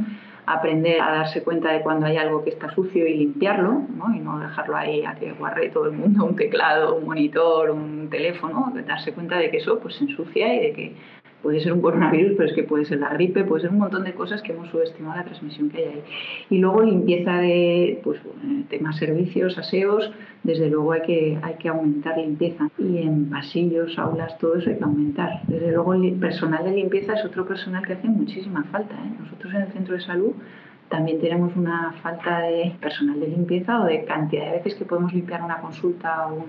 aprender 0.47 1.01
a 1.01 1.13
darse 1.13 1.43
cuenta 1.43 1.73
de 1.73 1.81
cuando 1.81 2.07
hay 2.07 2.17
algo 2.17 2.45
que 2.45 2.51
está 2.51 2.73
sucio 2.75 3.07
y 3.07 3.15
limpiarlo, 3.15 3.83
¿no? 3.97 4.15
y 4.15 4.21
no 4.21 4.39
dejarlo 4.39 4.77
ahí 4.77 5.05
a 5.05 5.15
que 5.15 5.33
guarde 5.33 5.69
todo 5.69 5.87
el 5.87 5.93
mundo 5.93 6.25
un 6.25 6.37
teclado, 6.37 6.97
un 6.97 7.05
monitor, 7.05 7.71
un 7.71 8.09
teléfono, 8.09 8.73
darse 8.87 9.13
cuenta 9.13 9.37
de 9.37 9.51
que 9.51 9.59
eso 9.59 9.81
pues, 9.81 9.97
se 9.97 10.05
ensucia 10.05 10.55
y 10.55 10.61
de 10.61 10.73
que 10.73 10.97
puede 11.43 11.61
ser 11.61 11.73
un 11.73 11.81
coronavirus, 11.81 12.35
pero 12.37 12.49
es 12.49 12.55
que 12.55 12.63
puede 12.63 12.85
ser 12.85 13.01
la 13.01 13.11
gripe, 13.15 13.45
puede 13.45 13.63
ser 13.63 13.71
un 13.71 13.79
montón 13.79 14.05
de 14.05 14.15
cosas 14.15 14.43
que 14.43 14.53
hemos 14.53 14.69
subestimado 14.69 15.17
la 15.17 15.25
transmisión 15.25 15.71
que 15.71 15.79
hay 15.79 15.85
ahí. 15.85 16.03
Y 16.51 16.59
luego 16.59 16.83
limpieza 16.83 17.39
de 17.39 18.01
pues, 18.03 18.21
temas 18.69 18.97
servicios, 18.97 19.57
aseos, 19.59 20.11
desde 20.43 20.69
luego 20.69 20.93
hay 20.93 21.03
que, 21.03 21.39
hay 21.43 21.55
que 21.55 21.69
aumentar 21.69 22.19
limpieza. 22.19 22.69
Y 22.79 22.99
en 22.99 23.31
pasillos, 23.31 23.99
aulas, 23.99 24.37
todo 24.39 24.57
eso 24.57 24.71
hay 24.71 24.77
que 24.77 24.85
aumentar. 24.85 25.41
Desde 25.47 25.73
luego 25.73 25.95
el 25.95 26.13
personal 26.15 26.65
de 26.65 26.73
limpieza 26.73 27.15
es 27.15 27.25
otro 27.25 27.47
personal 27.47 27.87
que 27.87 27.95
hace 27.95 28.09
muchísima 28.09 28.65
falta. 28.65 28.95
¿eh? 28.95 29.13
Nosotros 29.19 29.55
en 29.55 29.63
el 29.63 29.73
centro 29.73 29.95
de 29.95 30.01
salud 30.01 30.33
también 30.89 31.21
tenemos 31.21 31.55
una 31.57 31.93
falta 32.03 32.41
de 32.41 32.75
personal 32.81 33.19
de 33.21 33.29
limpieza 33.29 33.81
o 33.81 33.85
de 33.85 34.05
cantidad 34.05 34.47
de 34.47 34.53
veces 34.59 34.75
que 34.75 34.85
podemos 34.85 35.13
limpiar 35.13 35.43
una 35.43 35.61
consulta 35.61 36.29
o, 36.29 36.47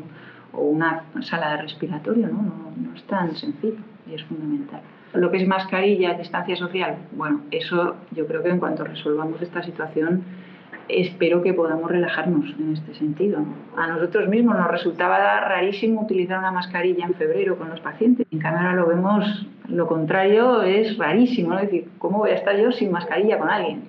una 0.54 1.06
sala 1.22 1.52
de 1.52 1.62
respiratorio, 1.62 2.28
¿no? 2.28 2.42
No, 2.76 2.94
es 2.94 3.04
tan 3.04 3.34
sencillo 3.38 3.78
y 4.10 4.16
es 4.16 4.24
fundamental. 4.24 4.82
Lo 5.14 5.30
que 5.30 5.38
es 5.38 5.48
mascarilla, 5.48 6.14
distancia 6.14 6.56
social, 6.56 6.98
bueno, 7.12 7.42
eso 7.52 7.96
yo 8.12 8.28
creo 8.28 8.44
que 8.44 8.50
en 8.50 8.60
cuanto 8.60 8.84
resolvamos 8.84 9.42
esta 9.42 9.62
situación, 9.62 10.24
espero 10.88 11.42
que 11.42 11.54
podamos 11.54 11.90
relajarnos 11.90 12.56
en 12.60 12.74
este 12.74 12.94
sentido. 12.96 13.40
A 13.78 13.88
nosotros 13.88 14.30
mismos 14.30 14.58
nos 14.58 14.68
resultaba 14.68 15.42
rarísimo 15.42 16.02
utilizar 16.02 16.40
una 16.40 16.52
mascarilla 16.52 17.06
en 17.06 17.14
febrero 17.16 17.58
con 17.58 17.70
los 17.70 17.80
pacientes. 17.80 18.26
En 18.32 18.40
cámara 18.40 18.74
lo 18.74 18.88
vemos, 18.88 19.48
lo 19.68 19.88
contrario 19.88 20.62
es 20.64 20.98
rarísimo, 20.98 21.50
¿no? 21.50 21.60
Es 21.60 21.66
decir, 21.66 21.90
¿cómo 21.98 22.20
voy 22.20 22.32
a 22.32 22.36
estar 22.36 22.58
yo 22.58 22.72
sin 22.72 22.92
mascarilla 22.92 23.38
con 23.38 23.50
alguien? 23.50 23.84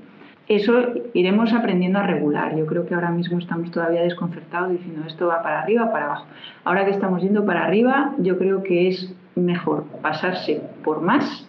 Eso 0.49 0.95
iremos 1.15 1.53
aprendiendo 1.53 2.01
a 2.01 2.07
regular. 2.07 2.57
Yo 2.57 2.67
creo 2.67 2.85
que 2.85 2.95
ahora 2.95 3.11
mismo 3.11 3.39
estamos 3.39 3.71
todavía 3.71 4.03
desconcertados 4.03 4.73
diciendo 4.73 5.03
esto 5.07 5.29
va 5.29 5.43
para 5.43 5.63
arriba, 5.63 5.91
para 5.93 6.07
abajo. 6.07 6.27
Ahora 6.65 6.85
que 6.85 6.91
estamos 6.91 7.23
yendo 7.23 7.47
para 7.47 7.65
arriba, 7.65 8.13
yo 8.19 8.39
creo 8.39 8.63
que 8.63 8.89
es 8.89 9.15
mejor 9.35 9.85
pasarse 10.03 10.63
por 10.85 11.01
más 11.01 11.47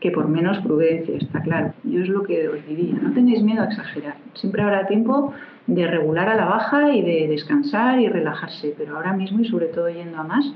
que 0.00 0.10
por 0.10 0.28
menos 0.28 0.58
prudencia, 0.58 1.16
está 1.16 1.42
claro. 1.42 1.74
Yo 1.84 2.00
es 2.00 2.08
lo 2.08 2.22
que 2.22 2.48
os 2.48 2.66
diría, 2.66 2.94
no 2.94 3.12
tengáis 3.12 3.42
miedo 3.42 3.62
a 3.62 3.66
exagerar. 3.66 4.16
Siempre 4.34 4.62
habrá 4.62 4.86
tiempo 4.86 5.34
de 5.66 5.86
regular 5.86 6.28
a 6.28 6.34
la 6.34 6.46
baja 6.46 6.92
y 6.92 7.02
de 7.02 7.28
descansar 7.28 8.00
y 8.00 8.08
relajarse, 8.08 8.74
pero 8.76 8.96
ahora 8.96 9.12
mismo 9.12 9.40
y 9.40 9.44
sobre 9.44 9.66
todo 9.66 9.90
yendo 9.90 10.18
a 10.18 10.24
más, 10.24 10.52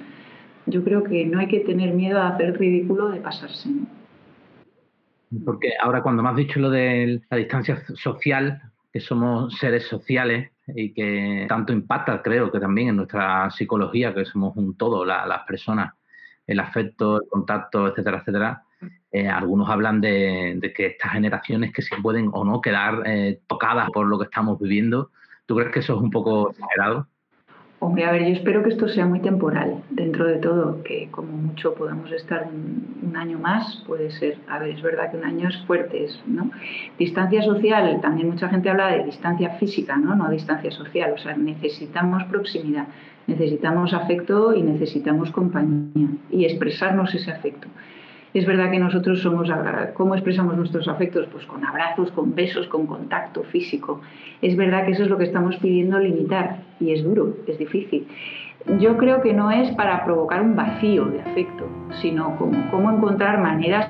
yo 0.67 0.83
creo 0.83 1.05
que 1.05 1.27
no 1.27 1.39
hay 1.39 1.49
que 1.49 1.61
tener 1.61 1.93
miedo 1.93 2.21
a 2.21 2.29
hacer 2.29 2.59
ridículo 2.59 3.11
de 3.11 3.21
pasarse. 3.21 3.69
Porque 5.45 5.71
ahora 5.83 6.03
cuando 6.03 6.23
me 6.23 6.31
has 6.31 6.37
dicho 6.37 6.59
lo 6.59 6.71
de 6.71 7.21
la 7.31 7.37
distancia 7.37 7.83
social, 7.95 8.63
que 8.93 9.01
somos 9.01 9.55
seres 9.59 9.87
sociales 9.89 10.53
y 10.69 10.93
que 10.95 11.47
tanto 11.49 11.73
impacta, 11.73 12.23
creo 12.23 12.51
que 12.51 12.61
también 12.61 12.89
en 12.89 12.97
nuestra 12.97 13.51
psicología, 13.51 14.15
que 14.15 14.25
somos 14.25 14.57
un 14.57 14.77
todo, 14.77 15.05
las 15.05 15.43
personas, 15.47 15.93
el 16.47 16.61
afecto, 16.61 17.17
el 17.23 17.29
contacto, 17.29 17.89
etcétera, 17.89 18.19
etcétera. 18.19 18.63
Eh, 19.11 19.29
algunos 19.29 19.69
hablan 19.71 20.01
de, 20.01 20.73
que 20.77 20.87
estas 20.87 21.13
generaciones 21.13 21.73
que 21.73 21.83
se 21.83 21.97
pueden 22.03 22.31
o 22.33 22.45
no 22.45 22.61
quedar 22.61 23.03
eh, 23.07 23.41
tocadas 23.47 23.91
por 23.91 24.07
lo 24.07 24.19
que 24.19 24.25
estamos 24.25 24.59
viviendo. 24.59 25.11
¿Tú 25.47 25.57
crees 25.57 25.73
que 25.73 25.81
eso 25.81 25.95
es 25.95 26.01
un 26.01 26.11
poco 26.11 26.51
exagerado? 26.51 27.09
Hombre, 27.85 28.07
a 28.07 28.13
ver, 28.13 28.23
yo 28.23 28.33
espero 28.33 28.63
que 28.63 28.71
esto 28.71 28.89
sea 28.89 29.05
muy 29.05 29.21
temporal, 29.21 29.83
dentro 29.91 30.27
de 30.27 30.37
todo, 30.37 30.83
que 30.83 31.09
como 31.11 31.37
mucho 31.37 31.75
podamos 31.75 32.11
estar 32.13 32.49
un, 32.51 33.15
año 33.15 33.39
más, 33.39 33.85
puede 33.87 34.11
ser. 34.11 34.39
A 34.49 34.59
ver, 34.59 34.71
es 34.71 34.83
verdad 34.83 35.11
que 35.11 35.19
un 35.19 35.25
año 35.25 35.51
es 35.51 35.59
fuerte, 35.67 36.07
¿no? 36.27 36.51
Distancia 36.99 37.43
social, 37.43 38.01
también 38.01 38.31
mucha 38.31 38.49
gente 38.49 38.71
habla 38.71 38.89
de 38.89 39.05
distancia 39.05 39.51
física, 39.51 39.97
¿no? 39.97 40.17
No 40.17 40.31
distancia 40.31 40.71
social, 40.71 41.13
o 41.15 41.19
sea, 41.19 41.37
necesitamos 41.37 42.25
proximidad, 42.25 42.87
necesitamos 43.27 43.93
afecto 43.93 44.55
y 44.55 44.63
necesitamos 44.63 45.31
compañía 45.31 46.09
y 46.31 46.47
expresarnos 46.47 47.15
ese 47.15 47.33
afecto. 47.33 47.69
Es 48.35 48.47
verdad 48.47 48.73
que 48.73 48.81
nosotros 48.81 49.23
somos, 49.23 49.49
¿cómo 49.95 50.17
expresamos 50.17 50.57
nuestros 50.57 50.89
afectos? 50.89 51.29
Pues 51.31 51.47
con 51.47 51.65
abrazos, 51.65 52.11
con 52.11 52.35
besos, 52.35 52.67
con 52.67 52.85
contacto 52.87 53.45
físico. 53.45 54.01
Es 54.43 54.57
verdad 54.57 54.85
que 54.85 54.91
eso 54.91 55.05
es 55.05 55.09
lo 55.09 55.17
que 55.17 55.25
estamos 55.25 55.57
pidiendo 55.59 56.01
limitar 56.01 56.59
y 56.81 56.93
es 56.93 57.05
duro, 57.05 57.37
es 57.47 57.57
difícil. 57.59 58.09
Yo 58.81 58.97
creo 58.97 59.23
que 59.23 59.33
no 59.33 59.53
es 59.53 59.71
para 59.77 60.05
provocar 60.05 60.43
un 60.43 60.57
vacío 60.57 61.05
de 61.05 61.21
afecto, 61.21 61.69
sino 62.03 62.37
como 62.37 62.71
cómo 62.73 62.91
encontrar 62.91 63.41
maneras 63.41 63.89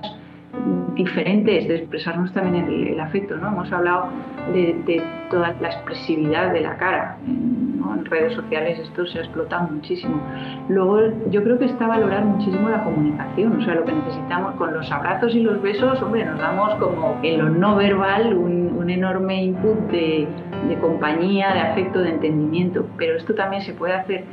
diferentes 0.94 1.68
de 1.68 1.76
expresarnos 1.76 2.32
también 2.32 2.66
el, 2.66 3.00
afecto. 3.00 3.36
¿no? 3.36 3.48
Hemos 3.48 3.72
hablado 3.72 4.08
de, 4.52 5.02
toda 5.30 5.54
la 5.60 5.68
expresividad 5.68 6.52
de 6.52 6.60
la 6.60 6.76
cara. 6.76 7.16
En 7.26 8.04
redes 8.06 8.34
sociales 8.34 8.78
esto 8.78 9.06
se 9.06 9.18
ha 9.18 9.22
explotado 9.22 9.68
muchísimo. 9.68 10.20
Luego 10.68 11.00
yo 11.30 11.42
creo 11.42 11.58
que 11.58 11.66
está 11.66 11.86
valorar 11.86 12.24
muchísimo 12.24 12.68
la 12.68 12.82
comunicación, 12.84 13.60
o 13.60 13.64
sea, 13.64 13.74
lo 13.74 13.84
que 13.84 13.92
necesitamos 13.92 14.54
con 14.54 14.72
los 14.72 14.90
abrazos 14.90 15.34
y 15.34 15.40
los 15.40 15.60
besos, 15.60 16.00
hombre, 16.02 16.24
nos 16.24 16.38
damos 16.38 16.74
como 16.76 17.18
en 17.22 17.38
lo 17.38 17.50
no 17.50 17.76
verbal 17.76 18.34
un, 18.34 18.74
enorme 18.84 19.42
input 19.42 19.78
de, 19.90 20.28
de 20.68 20.78
compañía, 20.78 21.54
de 21.54 21.60
afecto, 21.60 22.00
de 22.00 22.10
entendimiento, 22.10 22.86
pero 22.98 23.16
esto 23.16 23.34
también 23.34 23.62
se 23.62 23.72
puede 23.72 23.94
hacer 23.94 24.24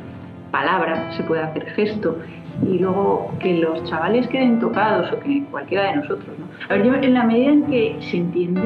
palabra, 0.51 1.11
se 1.13 1.23
puede 1.23 1.41
hacer 1.41 1.65
gesto 1.71 2.17
y 2.67 2.77
luego 2.77 3.31
que 3.39 3.57
los 3.57 3.83
chavales 3.85 4.27
queden 4.27 4.59
tocados 4.59 5.11
o 5.11 5.19
que 5.19 5.43
cualquiera 5.49 5.85
de 5.85 5.95
nosotros. 5.97 6.27
¿no? 6.37 6.45
A 6.69 6.77
ver, 6.77 6.85
yo 6.85 6.93
en 6.93 7.13
la 7.13 7.23
medida 7.23 7.51
en 7.51 7.63
que 7.63 7.97
se 8.01 8.17
entiende, 8.17 8.61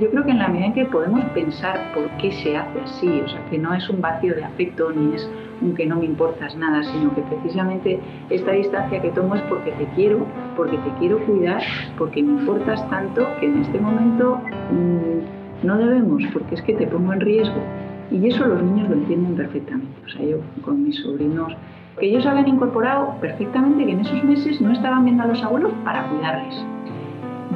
yo 0.00 0.10
creo 0.10 0.24
que 0.24 0.30
en 0.30 0.38
la 0.38 0.48
medida 0.48 0.66
en 0.66 0.72
que 0.72 0.84
podemos 0.86 1.24
pensar 1.26 1.92
por 1.94 2.08
qué 2.18 2.32
se 2.32 2.56
hace 2.56 2.80
así, 2.80 3.20
o 3.20 3.28
sea, 3.28 3.44
que 3.50 3.58
no 3.58 3.72
es 3.74 3.88
un 3.88 4.00
vacío 4.00 4.34
de 4.34 4.44
afecto 4.44 4.90
ni 4.92 5.14
es 5.14 5.30
un 5.60 5.74
que 5.74 5.86
no 5.86 5.96
me 5.96 6.06
importas 6.06 6.56
nada, 6.56 6.82
sino 6.82 7.14
que 7.14 7.20
precisamente 7.22 8.00
esta 8.30 8.52
distancia 8.52 9.00
que 9.00 9.10
tomo 9.10 9.34
es 9.34 9.42
porque 9.42 9.72
te 9.72 9.84
quiero, 9.94 10.26
porque 10.56 10.78
te 10.78 10.90
quiero 10.98 11.18
cuidar, 11.26 11.62
porque 11.98 12.22
me 12.22 12.40
importas 12.40 12.88
tanto 12.88 13.26
que 13.38 13.46
en 13.46 13.60
este 13.60 13.78
momento 13.78 14.40
mmm, 14.72 15.66
no 15.66 15.76
debemos, 15.76 16.22
porque 16.32 16.54
es 16.54 16.62
que 16.62 16.74
te 16.74 16.86
pongo 16.86 17.12
en 17.12 17.20
riesgo. 17.20 17.60
Y 18.10 18.26
eso 18.26 18.46
los 18.46 18.62
niños 18.62 18.88
lo 18.88 18.96
entienden 18.96 19.36
perfectamente. 19.36 19.92
O 20.04 20.08
sea, 20.08 20.24
yo 20.24 20.38
con 20.62 20.84
mis 20.84 20.96
sobrinos 21.00 21.56
que 21.98 22.06
ellos 22.06 22.26
habían 22.26 22.48
incorporado 22.48 23.14
perfectamente 23.20 23.84
que 23.84 23.92
en 23.92 24.00
esos 24.00 24.24
meses 24.24 24.60
no 24.60 24.72
estaban 24.72 25.04
viendo 25.04 25.22
a 25.22 25.26
los 25.26 25.42
abuelos 25.42 25.72
para 25.84 26.08
cuidarles. 26.08 26.64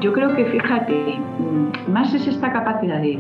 Yo 0.01 0.13
creo 0.13 0.35
que, 0.35 0.45
fíjate, 0.45 1.19
mm, 1.39 1.93
más 1.93 2.13
es 2.15 2.27
esta 2.27 2.53
capacidad 2.53 3.01
de, 3.01 3.19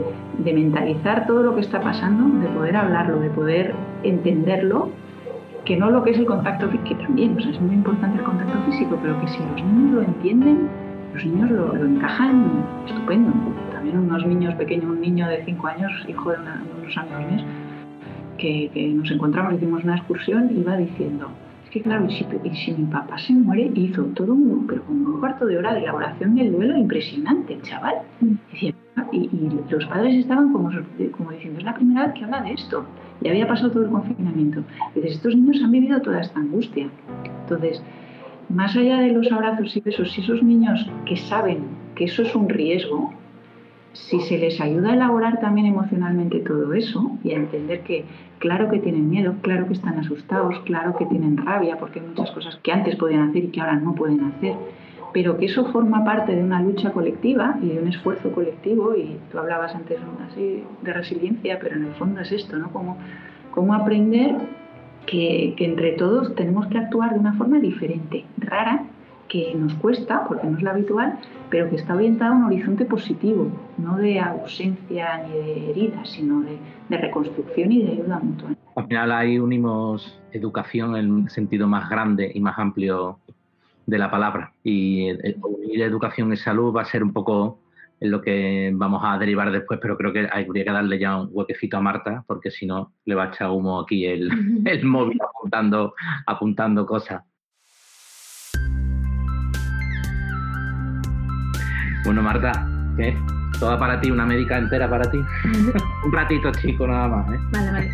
mentalizar 0.52 1.26
todo 1.26 1.42
lo 1.42 1.54
que 1.54 1.60
está 1.60 1.80
pasando, 1.80 2.40
de 2.40 2.48
poder 2.48 2.76
hablarlo, 2.76 3.20
de 3.20 3.30
poder 3.30 3.74
entenderlo, 4.02 4.90
que 5.64 5.76
no 5.76 5.90
lo 5.90 6.02
que 6.02 6.10
es 6.10 6.18
el 6.18 6.26
contacto 6.26 6.68
físico, 6.68 6.84
que 6.88 6.94
también, 6.96 7.36
o 7.38 7.40
sea, 7.40 7.52
es 7.52 7.60
muy 7.60 7.76
importante 7.76 8.18
el 8.18 8.24
contacto 8.24 8.58
físico, 8.66 8.98
pero 9.00 9.18
que 9.20 9.28
si 9.28 9.38
los 9.38 9.64
niños 9.64 9.92
lo 9.92 10.02
entienden, 10.02 10.68
los 11.14 11.24
niños 11.24 11.50
lo, 11.52 11.76
encajan 11.76 12.64
estupendo. 12.86 13.30
También 13.84 14.02
unos 14.02 14.26
niños 14.26 14.54
pequeños, 14.54 14.86
un 14.86 15.00
niño 15.02 15.28
de 15.28 15.44
5 15.44 15.66
años, 15.66 15.92
hijo 16.08 16.30
de, 16.30 16.38
unos 16.38 16.96
amigos 16.96 17.26
míos, 17.30 17.44
que, 18.38 18.94
nos 18.96 19.10
encontramos, 19.10 19.52
hicimos 19.52 19.84
una 19.84 19.96
excursión, 19.96 20.50
iba 20.56 20.74
diciendo, 20.78 21.28
es 21.64 21.70
que 21.70 21.82
claro, 21.82 22.06
y 22.06 22.54
si, 22.54 22.72
mi 22.72 22.86
papá 22.86 23.18
se 23.18 23.34
muere, 23.34 23.70
hizo 23.74 24.04
todo 24.14 24.32
un, 24.32 24.66
pero 24.66 24.82
como 24.84 25.16
un 25.16 25.20
cuarto 25.20 25.44
de 25.44 25.58
hora 25.58 25.74
de 25.74 25.80
elaboración 25.80 26.34
del 26.34 26.52
duelo 26.52 26.78
impresionante, 26.78 27.58
chaval. 27.60 27.96
y, 29.12 29.50
los 29.68 29.84
padres 29.84 30.14
estaban 30.14 30.50
como, 30.50 30.70
como 31.10 31.30
diciendo, 31.32 31.58
es 31.58 31.64
la 31.66 31.74
primera 31.74 32.06
vez 32.06 32.14
que 32.14 32.24
habla 32.24 32.40
de 32.40 32.52
esto. 32.54 32.86
Y 33.20 33.28
había 33.28 33.46
pasado 33.46 33.70
todo 33.70 33.84
el 33.84 33.90
confinamiento. 33.90 34.64
Y 34.94 35.00
dices, 35.00 35.16
estos 35.16 35.36
niños 35.36 35.62
han 35.62 35.72
vivido 35.72 36.00
toda 36.00 36.22
esta 36.22 36.40
angustia. 36.40 36.88
Entonces, 37.42 37.82
más 38.48 38.74
allá 38.76 39.00
de 39.00 39.12
los 39.12 39.30
abrazos 39.30 39.76
y 39.76 39.80
besos, 39.80 40.10
si 40.10 40.22
esos 40.22 40.42
niños 40.42 40.88
que 41.04 41.16
saben 41.16 41.64
que 41.94 42.04
eso 42.04 42.22
es 42.22 42.34
un 42.34 42.48
riesgo, 42.48 43.12
si 43.94 44.20
se 44.20 44.38
les 44.38 44.60
ayuda 44.60 44.90
a 44.90 44.94
elaborar 44.94 45.40
también 45.40 45.68
emocionalmente 45.68 46.40
todo 46.40 46.74
eso 46.74 47.12
y 47.22 47.30
a 47.30 47.36
entender 47.36 47.82
que 47.82 48.04
claro 48.40 48.68
que 48.68 48.80
tienen 48.80 49.08
miedo, 49.08 49.36
claro 49.40 49.66
que 49.66 49.74
están 49.74 49.98
asustados, 49.98 50.58
claro 50.64 50.96
que 50.96 51.06
tienen 51.06 51.36
rabia 51.36 51.78
porque 51.78 52.00
hay 52.00 52.06
muchas 52.06 52.30
cosas 52.32 52.58
que 52.62 52.72
antes 52.72 52.96
podían 52.96 53.30
hacer 53.30 53.44
y 53.44 53.48
que 53.48 53.60
ahora 53.60 53.76
no 53.76 53.94
pueden 53.94 54.24
hacer, 54.24 54.56
pero 55.12 55.38
que 55.38 55.46
eso 55.46 55.66
forma 55.66 56.04
parte 56.04 56.34
de 56.34 56.42
una 56.42 56.60
lucha 56.60 56.90
colectiva 56.90 57.56
y 57.62 57.68
de 57.68 57.78
un 57.78 57.88
esfuerzo 57.88 58.32
colectivo 58.32 58.96
y 58.96 59.16
tú 59.30 59.38
hablabas 59.38 59.74
antes 59.76 59.98
así 60.28 60.64
de 60.82 60.92
resiliencia, 60.92 61.60
pero 61.60 61.76
en 61.76 61.84
el 61.84 61.92
fondo 61.92 62.20
es 62.20 62.32
esto, 62.32 62.56
¿no? 62.56 62.70
Como, 62.72 63.74
aprender 63.74 64.34
que, 65.06 65.54
que 65.56 65.64
entre 65.64 65.92
todos 65.92 66.34
tenemos 66.34 66.66
que 66.66 66.78
actuar 66.78 67.12
de 67.12 67.20
una 67.20 67.34
forma 67.34 67.60
diferente, 67.60 68.24
rara, 68.38 68.86
que 69.34 69.52
nos 69.56 69.74
cuesta, 69.74 70.24
porque 70.28 70.46
no 70.46 70.56
es 70.56 70.62
la 70.62 70.70
habitual, 70.70 71.18
pero 71.50 71.68
que 71.68 71.74
está 71.74 71.96
orientada 71.96 72.30
a 72.30 72.34
un 72.34 72.44
horizonte 72.44 72.84
positivo, 72.84 73.50
no 73.78 73.96
de 73.96 74.20
ausencia 74.20 75.26
ni 75.26 75.32
de 75.32 75.70
heridas, 75.70 76.08
sino 76.08 76.42
de, 76.42 76.56
reconstrucción 76.88 77.72
y 77.72 77.82
de 77.82 77.92
ayuda 77.94 78.20
mutua. 78.20 78.50
Al 78.76 78.86
final 78.86 79.10
ahí 79.10 79.40
unimos 79.40 80.20
educación 80.30 80.94
en 80.94 81.28
sentido 81.28 81.66
más 81.66 81.90
grande 81.90 82.30
y 82.32 82.38
más 82.38 82.56
amplio 82.56 83.18
de 83.86 83.98
la 83.98 84.08
palabra. 84.08 84.52
Y 84.62 85.10
unir 85.10 85.82
educación 85.82 86.32
y 86.32 86.36
salud 86.36 86.72
va 86.72 86.82
a 86.82 86.84
ser 86.84 87.02
un 87.02 87.12
poco 87.12 87.58
en 87.98 88.12
lo 88.12 88.22
que 88.22 88.70
vamos 88.72 89.02
a 89.04 89.18
derivar 89.18 89.50
después, 89.50 89.80
pero 89.82 89.96
creo 89.96 90.12
que 90.12 90.28
habría 90.32 90.62
que 90.62 90.70
darle 90.70 91.00
ya 91.00 91.20
un 91.20 91.30
huequecito 91.32 91.76
a 91.76 91.80
Marta, 91.80 92.22
porque 92.28 92.52
si 92.52 92.66
no 92.66 92.92
le 93.04 93.16
va 93.16 93.24
a 93.24 93.28
echar 93.30 93.50
humo 93.50 93.80
aquí 93.80 94.06
el, 94.06 94.30
el 94.64 94.84
móvil 94.84 95.18
apuntando, 95.20 95.94
apuntando 96.24 96.86
cosas. 96.86 97.24
Bueno, 102.04 102.22
Marta, 102.22 102.66
¿qué? 102.96 103.16
Toda 103.58 103.78
para 103.78 104.00
ti, 104.00 104.10
una 104.10 104.26
médica 104.26 104.58
entera 104.58 104.88
para 104.88 105.10
ti. 105.10 105.18
Un 106.04 106.12
ratito, 106.12 106.50
chico, 106.52 106.86
nada 106.86 107.08
más. 107.08 107.32
¿eh? 107.32 107.38
Vale, 107.52 107.72
vale. 107.72 107.90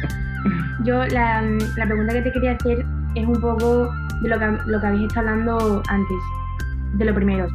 Yo 0.84 1.04
la, 1.06 1.42
la, 1.76 1.86
pregunta 1.86 2.14
que 2.14 2.22
te 2.22 2.32
quería 2.32 2.52
hacer 2.52 2.84
es 3.14 3.26
un 3.26 3.40
poco 3.40 3.92
de 4.22 4.28
lo 4.28 4.38
que, 4.38 4.46
lo 4.66 4.80
que 4.80 4.86
habéis 4.86 5.06
estado 5.06 5.28
hablando 5.28 5.82
antes, 5.88 6.16
de 6.94 7.04
lo 7.04 7.14
primero. 7.14 7.46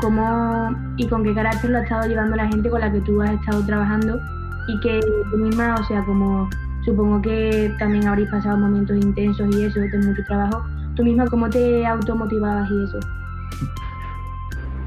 ¿Cómo 0.00 0.74
y 0.96 1.06
con 1.06 1.22
qué 1.22 1.34
carácter 1.34 1.70
lo 1.70 1.78
ha 1.78 1.82
estado 1.82 2.08
llevando 2.08 2.36
la 2.36 2.48
gente 2.48 2.68
con 2.68 2.80
la 2.80 2.90
que 2.90 3.00
tú 3.02 3.20
has 3.22 3.30
estado 3.30 3.64
trabajando? 3.64 4.18
Y 4.66 4.80
que 4.80 5.00
tú 5.30 5.36
misma, 5.36 5.74
o 5.74 5.84
sea, 5.84 6.02
como 6.04 6.48
supongo 6.84 7.20
que 7.22 7.72
también 7.78 8.08
habréis 8.08 8.28
pasado 8.30 8.56
momentos 8.58 8.96
intensos 8.96 9.54
y 9.54 9.64
eso, 9.64 9.78
de 9.78 9.98
mucho 9.98 10.22
trabajo, 10.26 10.64
tú 10.96 11.04
misma, 11.04 11.26
¿cómo 11.26 11.48
te 11.48 11.86
automotivabas 11.86 12.68
y 12.70 12.84
eso? 12.84 12.98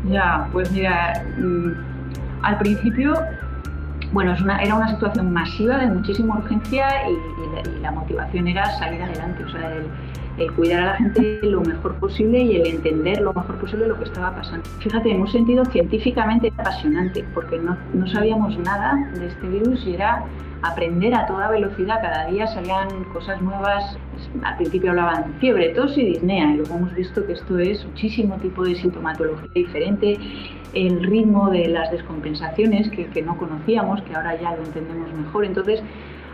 Ya, 0.09 0.47
pues 0.51 0.71
mira, 0.71 1.23
mm, 1.37 1.71
al 2.43 2.57
principio, 2.59 3.15
bueno, 4.11 4.35
era 4.61 4.75
una 4.75 4.89
situación 4.89 5.33
masiva 5.33 5.77
de 5.77 5.87
muchísima 5.87 6.37
urgencia 6.37 6.87
y, 7.09 7.81
la, 7.81 7.91
motivación 7.91 8.47
era 8.47 8.65
salir 8.77 9.01
adelante, 9.01 9.43
o 9.43 9.49
sea, 9.49 9.73
el, 10.37 10.51
cuidar 10.53 10.81
a 10.81 10.85
la 10.87 10.95
gente 10.97 11.39
lo 11.43 11.61
mejor 11.61 11.95
posible 11.95 12.39
y 12.39 12.57
el 12.57 12.67
entender 12.67 13.21
lo 13.21 13.33
mejor 13.33 13.55
posible 13.55 13.87
lo 13.87 13.97
que 13.97 14.03
estaba 14.03 14.35
pasando. 14.35 14.65
Fíjate, 14.79 15.11
en 15.11 15.21
un 15.21 15.27
sentido 15.27 15.63
científicamente 15.65 16.51
apasionante, 16.57 17.23
porque 17.33 17.57
no, 17.57 17.77
no 17.93 18.07
sabíamos 18.07 18.57
nada 18.59 18.95
de 19.13 19.27
este 19.27 19.47
virus 19.47 19.85
y 19.85 19.95
era 19.95 20.25
aprender 20.61 21.13
a 21.15 21.25
toda 21.25 21.49
velocidad, 21.49 22.01
cada 22.01 22.25
día 22.27 22.47
salían 22.47 22.87
cosas 23.13 23.41
nuevas. 23.41 23.97
Al 24.43 24.57
principio 24.57 24.91
hablaban 24.91 25.33
fiebre, 25.39 25.69
tos 25.69 25.97
y 25.97 26.05
disnea, 26.05 26.51
y 26.51 26.57
luego 26.57 26.75
hemos 26.75 26.95
visto 26.95 27.25
que 27.25 27.33
esto 27.33 27.57
es 27.59 27.85
muchísimo 27.85 28.35
tipo 28.37 28.63
de 28.63 28.75
sintomatología 28.75 29.49
diferente, 29.53 30.17
el 30.73 31.03
ritmo 31.03 31.49
de 31.49 31.67
las 31.67 31.91
descompensaciones 31.91 32.89
que, 32.89 33.21
no 33.21 33.37
conocíamos, 33.37 34.01
que 34.03 34.13
ahora 34.13 34.39
ya 34.39 34.55
lo 34.55 34.63
entendemos 34.63 35.11
mejor. 35.13 35.45
Entonces, 35.45 35.81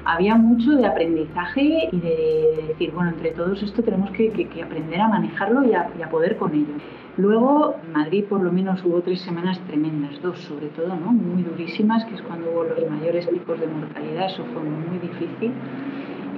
había 0.04 0.36
mucho 0.36 0.72
de 0.72 0.86
aprendizaje 0.86 1.90
y 1.92 2.00
de 2.00 2.66
decir, 2.70 2.92
bueno, 2.92 3.12
entre 3.12 3.32
todos 3.32 3.62
esto 3.62 3.84
tenemos 3.84 4.10
que, 4.12 4.32
aprender 4.64 5.00
a 5.00 5.08
manejarlo 5.08 5.64
y 5.66 5.74
a, 5.74 6.10
poder 6.10 6.38
con 6.38 6.54
ello. 6.54 6.74
Luego, 7.18 7.76
en 7.86 7.92
Madrid 7.92 8.24
por 8.26 8.42
lo 8.42 8.52
menos 8.52 8.84
hubo 8.84 9.02
tres 9.02 9.22
semanas 9.22 9.60
tremendas, 9.68 10.22
dos 10.22 10.40
sobre 10.40 10.68
todo, 10.68 10.96
muy 10.96 11.44
durísimas, 11.44 12.06
que 12.06 12.16
es 12.16 12.22
cuando 12.22 12.50
hubo 12.52 12.64
los 12.64 12.90
mayores 12.90 13.28
picos 13.28 13.60
de 13.60 13.68
mortalidad, 13.68 14.28
eso 14.28 14.44
fue 14.54 14.64
muy 14.64 14.98
difícil. 15.00 15.52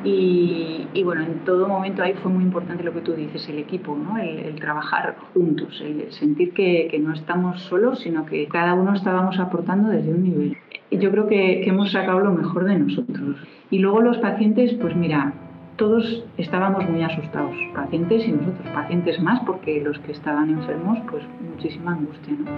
Y, 0.03 0.88
y, 0.93 1.03
bueno, 1.03 1.24
en 1.24 1.45
todo 1.45 1.67
momento 1.67 2.03
ahí 2.03 2.13
fue 2.22 2.31
muy 2.31 2.43
importante 2.43 2.83
lo 2.83 2.93
que 2.93 3.01
tú 3.01 3.13
dices, 3.13 3.48
el 3.48 3.60
equipo, 3.60 3.95
¿no? 3.95 4.17
el, 4.17 4.55
trabajar 4.55 5.15
juntos, 5.33 5.81
el 5.81 6.12
sentir 6.12 6.53
que, 6.53 6.88
que, 6.91 7.00
no 7.00 7.13
estamos 7.13 7.62
solos, 7.62 8.00
sino 8.00 8.25
que 8.25 8.48
cada 8.48 8.74
uno 8.74 8.93
estábamos 8.93 9.39
aportando 9.39 9.89
desde 9.89 10.13
un 10.13 10.24
nivel. 10.24 10.57
Yo 10.91 11.10
creo 11.10 11.27
que, 11.27 11.62
que 11.63 11.69
hemos 11.69 11.91
sacado 11.91 12.19
lo 12.19 12.31
mejor 12.31 12.65
de 12.65 12.77
nosotros. 12.77 13.38
Y 13.69 13.79
luego 13.79 14.01
los 14.01 14.17
pacientes, 14.17 14.74
pues 14.74 14.95
mira, 14.95 15.33
todos 15.77 16.24
estábamos 16.38 16.88
muy 16.89 17.01
asustados, 17.01 17.55
pacientes 17.74 18.27
y 18.27 18.31
nosotros, 18.31 18.67
pacientes 18.74 19.22
más, 19.22 19.39
porque 19.41 19.81
los 19.81 19.98
que 20.00 20.12
estaban 20.12 20.50
enfermos, 20.50 21.00
pues 21.10 21.24
muchísima 21.50 21.93
angustia. 21.93 22.33
¿no? 22.33 22.51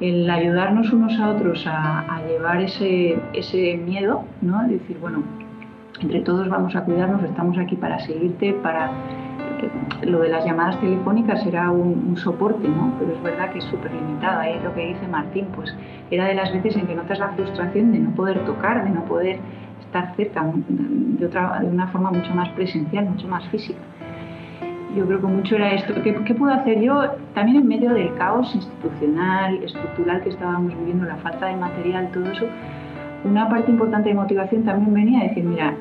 El 0.00 0.28
ayudarnos 0.30 0.92
unos 0.92 1.18
a 1.18 1.30
otros 1.30 1.66
a, 1.66 2.00
a 2.00 2.26
llevar 2.26 2.62
ese, 2.62 3.18
ese 3.34 3.76
miedo, 3.76 4.24
¿no? 4.40 4.66
decir, 4.68 4.96
bueno, 5.00 5.22
entre 6.00 6.20
todos 6.20 6.48
vamos 6.48 6.74
a 6.76 6.84
cuidarnos, 6.84 7.22
estamos 7.22 7.58
aquí 7.58 7.76
para 7.76 7.98
seguirte, 8.00 8.52
para... 8.54 8.90
Lo 10.02 10.20
de 10.20 10.28
las 10.28 10.44
llamadas 10.44 10.78
telefónicas 10.80 11.44
era 11.46 11.70
un, 11.70 12.14
soporte, 12.18 12.68
¿no? 12.68 12.92
pero 12.98 13.12
es 13.12 13.22
verdad 13.22 13.50
que 13.50 13.58
es 13.58 13.64
súper 13.64 13.90
limitado. 13.90 14.40
Ahí 14.40 14.60
lo 14.62 14.74
que 14.74 14.88
dice 14.88 15.08
Martín, 15.08 15.46
pues 15.54 15.74
era 16.10 16.26
de 16.26 16.34
las 16.34 16.52
veces 16.52 16.76
en 16.76 16.86
que 16.86 16.94
notas 16.94 17.18
la 17.18 17.28
frustración 17.30 17.92
de 17.92 18.00
no 18.00 18.10
poder 18.10 18.44
tocar, 18.44 18.84
de 18.84 18.90
no 18.90 19.04
poder 19.06 19.38
estar 19.80 20.14
cerca 20.14 20.44
de, 20.68 21.26
otra, 21.26 21.60
de 21.60 21.68
una 21.68 21.86
forma 21.88 22.10
mucho 22.10 22.34
más 22.34 22.50
presencial, 22.50 23.06
mucho 23.06 23.28
más 23.28 23.48
física. 23.48 23.78
Yo 24.94 25.06
creo 25.06 25.20
que 25.20 25.26
mucho 25.26 25.56
era 25.56 25.72
esto. 25.72 25.94
¿Qué, 26.02 26.14
¿Qué, 26.14 26.34
puedo 26.34 26.52
hacer 26.52 26.80
yo 26.80 27.12
también 27.34 27.58
en 27.58 27.68
medio 27.68 27.92
del 27.92 28.14
caos 28.14 28.54
institucional, 28.54 29.62
estructural 29.62 30.22
que 30.22 30.30
estábamos 30.30 30.76
viviendo, 30.78 31.06
la 31.06 31.16
falta 31.16 31.46
de 31.46 31.56
material, 31.56 32.10
todo 32.12 32.30
eso? 32.30 32.46
Una 33.24 33.48
parte 33.48 33.70
importante 33.70 34.08
de 34.08 34.14
motivación 34.14 34.64
también 34.64 34.94
venía 34.94 35.20
a 35.20 35.24
decir, 35.24 35.44
mira, 35.44 35.74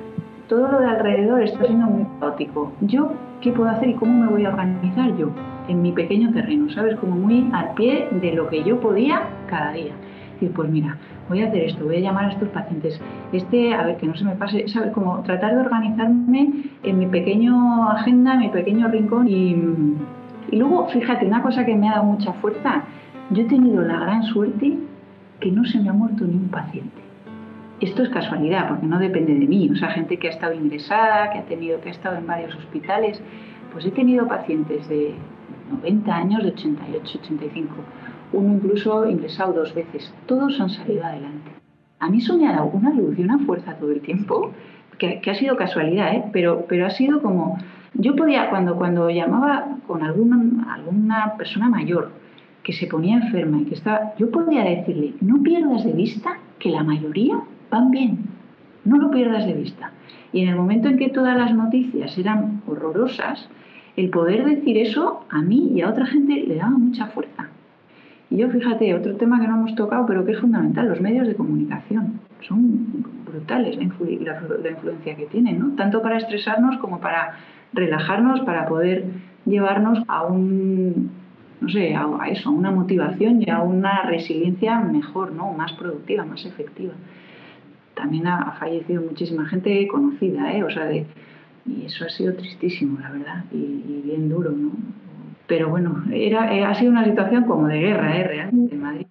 todo 0.47 0.71
lo 0.71 0.79
de 0.79 0.88
alrededor 0.88 1.41
está 1.41 1.65
siendo 1.65 1.86
muy 1.88 2.05
caótico. 2.19 2.71
¿Yo 2.81 3.12
qué 3.41 3.51
puedo 3.51 3.69
hacer 3.69 3.89
y 3.89 3.93
cómo 3.93 4.25
me 4.25 4.31
voy 4.31 4.45
a 4.45 4.49
organizar 4.49 5.15
yo 5.17 5.29
en 5.67 5.81
mi 5.81 5.91
pequeño 5.91 6.31
terreno? 6.31 6.69
¿Sabes? 6.71 6.95
Como 6.97 7.15
muy 7.15 7.49
al 7.53 7.73
pie 7.73 8.08
de 8.12 8.34
lo 8.34 8.47
que 8.49 8.63
yo 8.63 8.79
podía 8.79 9.23
cada 9.47 9.71
día. 9.73 9.93
Y 10.41 10.47
pues 10.47 10.69
mira, 10.69 10.97
voy 11.29 11.41
a 11.41 11.47
hacer 11.47 11.63
esto, 11.63 11.86
voy 11.86 11.97
a 11.97 11.99
llamar 11.99 12.25
a 12.25 12.31
estos 12.34 12.49
pacientes, 12.49 12.99
este, 13.31 13.73
a 13.73 13.84
ver, 13.86 13.97
que 13.97 14.05
no 14.05 14.15
se 14.15 14.25
me 14.25 14.36
pase, 14.36 14.67
¿sabes? 14.67 14.91
Como 14.91 15.21
tratar 15.23 15.55
de 15.55 15.62
organizarme 15.62 16.49
en 16.84 16.99
mi 16.99 17.08
pequeño 17.08 17.89
agenda, 17.89 18.34
en 18.34 18.39
mi 18.39 18.49
pequeño 18.49 18.89
rincón 18.89 19.27
y, 19.27 19.55
y 20.51 20.58
luego, 20.58 20.88
fíjate, 20.88 21.25
una 21.25 21.41
cosa 21.41 21.65
que 21.65 21.75
me 21.75 21.88
ha 21.88 21.93
dado 21.93 22.03
mucha 22.03 22.34
fuerza, 22.34 22.84
yo 23.31 23.43
he 23.43 23.45
tenido 23.45 23.81
la 23.81 23.99
gran 23.99 24.23
suerte 24.23 24.77
que 25.39 25.51
no 25.51 25.63
se 25.65 25.79
me 25.79 25.89
ha 25.89 25.93
muerto 25.93 26.25
ni 26.25 26.36
un 26.36 26.49
paciente. 26.49 27.04
Esto 27.81 28.03
es 28.03 28.09
casualidad, 28.09 28.69
porque 28.69 28.85
no 28.85 28.99
depende 28.99 29.33
de 29.33 29.47
mí. 29.47 29.69
O 29.71 29.75
sea, 29.75 29.89
gente 29.89 30.17
que 30.17 30.27
ha 30.27 30.31
estado 30.31 30.53
ingresada, 30.53 31.31
que 31.31 31.39
ha 31.39 31.45
tenido, 31.45 31.81
que 31.81 31.89
ha 31.89 31.91
estado 31.91 32.17
en 32.17 32.25
varios 32.25 32.55
hospitales, 32.55 33.21
pues 33.73 33.85
he 33.85 33.91
tenido 33.91 34.27
pacientes 34.27 34.88
de 34.88 35.13
90 35.71 36.15
años, 36.15 36.43
de 36.43 36.49
88, 36.49 37.19
85 37.21 37.75
uno 38.35 38.55
incluso 38.55 39.07
ingresado 39.07 39.53
dos 39.53 39.73
veces. 39.73 40.13
Todos 40.25 40.59
han 40.59 40.69
salido 40.69 41.03
adelante. 41.03 41.51
A 41.99 42.09
mí 42.09 42.17
eso 42.17 42.38
me 42.38 42.47
ha 42.47 42.53
dado 42.53 42.67
una 42.67 42.91
luz 42.91 43.17
y 43.17 43.23
una 43.23 43.39
fuerza 43.39 43.75
todo 43.75 43.91
el 43.91 44.01
tiempo, 44.01 44.51
que, 44.97 45.21
ha 45.25 45.35
sido 45.35 45.55
casualidad, 45.57 46.13
¿eh? 46.13 46.25
pero, 46.31 46.65
pero 46.67 46.85
ha 46.85 46.89
sido 46.89 47.21
como... 47.21 47.57
Yo 47.93 48.15
podía, 48.15 48.49
cuando, 48.49 48.75
cuando 48.75 49.09
llamaba 49.09 49.77
con 49.88 50.03
alguna, 50.03 50.73
alguna 50.73 51.35
persona 51.38 51.69
mayor 51.69 52.11
que 52.61 52.73
se 52.73 52.88
ponía 52.88 53.17
enferma 53.17 53.61
y 53.61 53.65
que 53.65 53.75
estaba, 53.75 54.13
yo 54.17 54.31
podía 54.31 54.63
decirle, 54.63 55.13
no 55.21 55.41
pierdas 55.43 55.85
de 55.85 55.93
vista 55.93 56.38
que 56.59 56.71
la 56.71 56.83
mayoría 56.83 57.39
van 57.69 57.91
bien, 57.91 58.19
no 58.84 58.97
lo 58.97 59.12
pierdas 59.12 59.45
de 59.45 59.54
vista. 59.54 59.91
Y 60.32 60.41
en 60.41 60.49
el 60.49 60.56
momento 60.56 60.88
en 60.88 60.97
que 60.97 61.10
todas 61.10 61.38
las 61.38 61.54
noticias 61.54 62.17
eran 62.17 62.62
horrorosas, 62.67 63.47
el 63.95 64.10
poder 64.10 64.43
decir 64.45 64.78
eso 64.78 65.25
a 65.30 65.41
mí 65.41 65.71
y 65.73 65.82
a 65.82 65.89
otra 65.89 66.06
gente 66.06 66.43
le 66.45 66.56
daba 66.56 66.71
mucha 66.71 67.08
fuerza. 67.08 67.47
Y 68.30 68.38
yo, 68.38 68.49
fíjate, 68.49 68.93
otro 68.93 69.15
tema 69.15 69.39
que 69.39 69.47
no 69.47 69.56
hemos 69.56 69.75
tocado, 69.75 70.06
pero 70.06 70.25
que 70.25 70.34
es 70.34 70.39
fundamental, 70.39 70.89
los 70.89 70.99
medios 70.99 71.28
de 71.28 71.36
comunicación. 71.36 72.19
Son 72.41 73.06
brutales 73.25 73.78
la, 73.78 73.84
influencia 73.84 75.15
que 75.15 75.25
tienen. 75.28 75.75
Tanto 75.75 76.01
para 76.01 76.17
estresarnos 76.17 76.78
como 76.78 76.99
para 76.99 77.36
relajarnos, 77.73 78.41
para 78.41 78.67
poder 78.67 79.06
llevarnos 79.45 80.04
a 80.08 80.23
un, 80.23 81.12
no 81.62 81.69
sé, 81.69 81.95
a, 81.95 82.08
eso, 82.30 82.49
a 82.49 82.51
una 82.51 82.71
motivación 82.71 83.41
y 83.41 83.49
a 83.49 83.62
una 83.62 84.04
resiliencia 84.04 84.80
mejor, 84.80 85.32
¿no? 85.32 85.54
Más 85.54 85.73
productiva, 85.73 86.25
más 86.25 86.45
efectiva. 86.45 86.93
También 87.95 88.27
ha, 88.27 88.51
fallecido 88.60 89.01
muchísima 89.01 89.45
gente 89.47 89.88
conocida, 89.88 90.53
¿eh? 90.53 90.63
O 90.63 90.69
sea, 90.69 90.86
de, 90.86 91.05
y 91.65 91.86
eso 91.86 92.05
ha 92.05 92.10
sido 92.10 92.36
tristísimo, 92.36 92.99
la 92.99 93.12
verdad, 93.12 93.45
y, 93.51 93.58
y 93.58 94.01
bien 94.05 94.29
duro, 94.29 94.51
¿no? 94.51 94.71
Pero 95.47 95.69
bueno, 95.69 96.03
era, 96.12 96.53
eh, 96.53 96.63
ha 96.63 96.73
sido 96.73 96.91
una 96.91 97.05
situación 97.05 97.43
como 97.45 97.67
de 97.67 97.79
guerra, 97.79 98.17
¿eh? 98.17 98.23
Realmente 98.23 98.75
en 98.75 98.81
Madrid. 98.81 99.08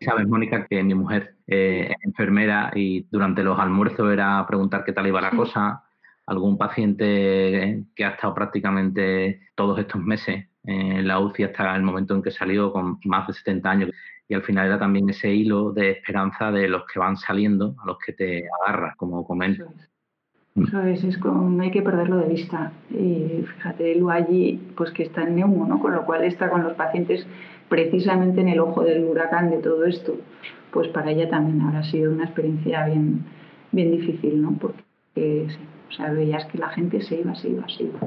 Sabes, 0.00 0.26
Mónica, 0.26 0.66
que 0.66 0.82
mi 0.82 0.94
mujer 0.94 1.34
eh, 1.46 1.88
es 1.90 2.04
enfermera 2.04 2.70
y 2.74 3.06
durante 3.10 3.42
los 3.42 3.58
almuerzos 3.58 4.12
era 4.12 4.44
preguntar 4.46 4.84
qué 4.84 4.92
tal 4.92 5.06
iba 5.06 5.20
la 5.20 5.30
cosa. 5.30 5.82
Algún 6.26 6.56
paciente 6.56 7.84
que 7.94 8.04
ha 8.04 8.10
estado 8.10 8.34
prácticamente 8.34 9.40
todos 9.54 9.78
estos 9.78 10.02
meses 10.02 10.46
en 10.64 11.06
la 11.06 11.20
UCI 11.20 11.44
hasta 11.44 11.76
el 11.76 11.82
momento 11.82 12.14
en 12.14 12.22
que 12.22 12.30
salió 12.30 12.72
con 12.72 12.98
más 13.04 13.26
de 13.26 13.34
70 13.34 13.70
años. 13.70 13.90
Y 14.28 14.34
al 14.34 14.42
final 14.42 14.66
era 14.66 14.78
también 14.78 15.08
ese 15.10 15.32
hilo 15.32 15.72
de 15.72 15.90
esperanza 15.90 16.50
de 16.50 16.68
los 16.68 16.84
que 16.86 16.98
van 16.98 17.16
saliendo, 17.16 17.76
a 17.82 17.86
los 17.86 17.98
que 17.98 18.12
te 18.12 18.44
agarras, 18.62 18.96
como 18.96 19.26
comento. 19.26 19.64
¿Sabes? 20.70 21.02
Es 21.02 21.18
como, 21.18 21.50
no 21.50 21.62
hay 21.64 21.72
que 21.72 21.82
perderlo 21.82 22.18
de 22.18 22.28
vista. 22.28 22.72
Y 22.90 23.44
fíjate, 23.44 23.96
Lu 23.96 24.08
allí, 24.10 24.60
pues 24.76 24.92
que 24.92 25.02
está 25.02 25.22
en 25.22 25.34
neumo, 25.34 25.66
¿no? 25.66 25.80
Con 25.80 25.92
lo 25.92 26.06
cual 26.06 26.24
está 26.24 26.48
con 26.48 26.62
los 26.62 26.74
pacientes 26.74 27.26
precisamente 27.68 28.40
en 28.40 28.48
el 28.48 28.60
ojo 28.60 28.82
del 28.84 29.04
huracán 29.04 29.50
de 29.50 29.58
todo 29.58 29.84
esto. 29.84 30.16
Pues 30.70 30.88
para 30.88 31.10
ella 31.10 31.28
también 31.28 31.60
habrá 31.60 31.82
sido 31.82 32.12
una 32.12 32.24
experiencia 32.24 32.86
bien, 32.86 33.24
bien 33.72 33.90
difícil, 33.90 34.40
¿no? 34.40 34.52
Porque, 34.52 35.48
o 35.88 35.92
sea, 35.92 36.12
veías 36.12 36.46
que 36.46 36.58
la 36.58 36.68
gente 36.68 37.02
se 37.02 37.20
iba, 37.20 37.34
se 37.34 37.48
iba, 37.48 37.68
se 37.68 37.84
iba. 37.84 37.98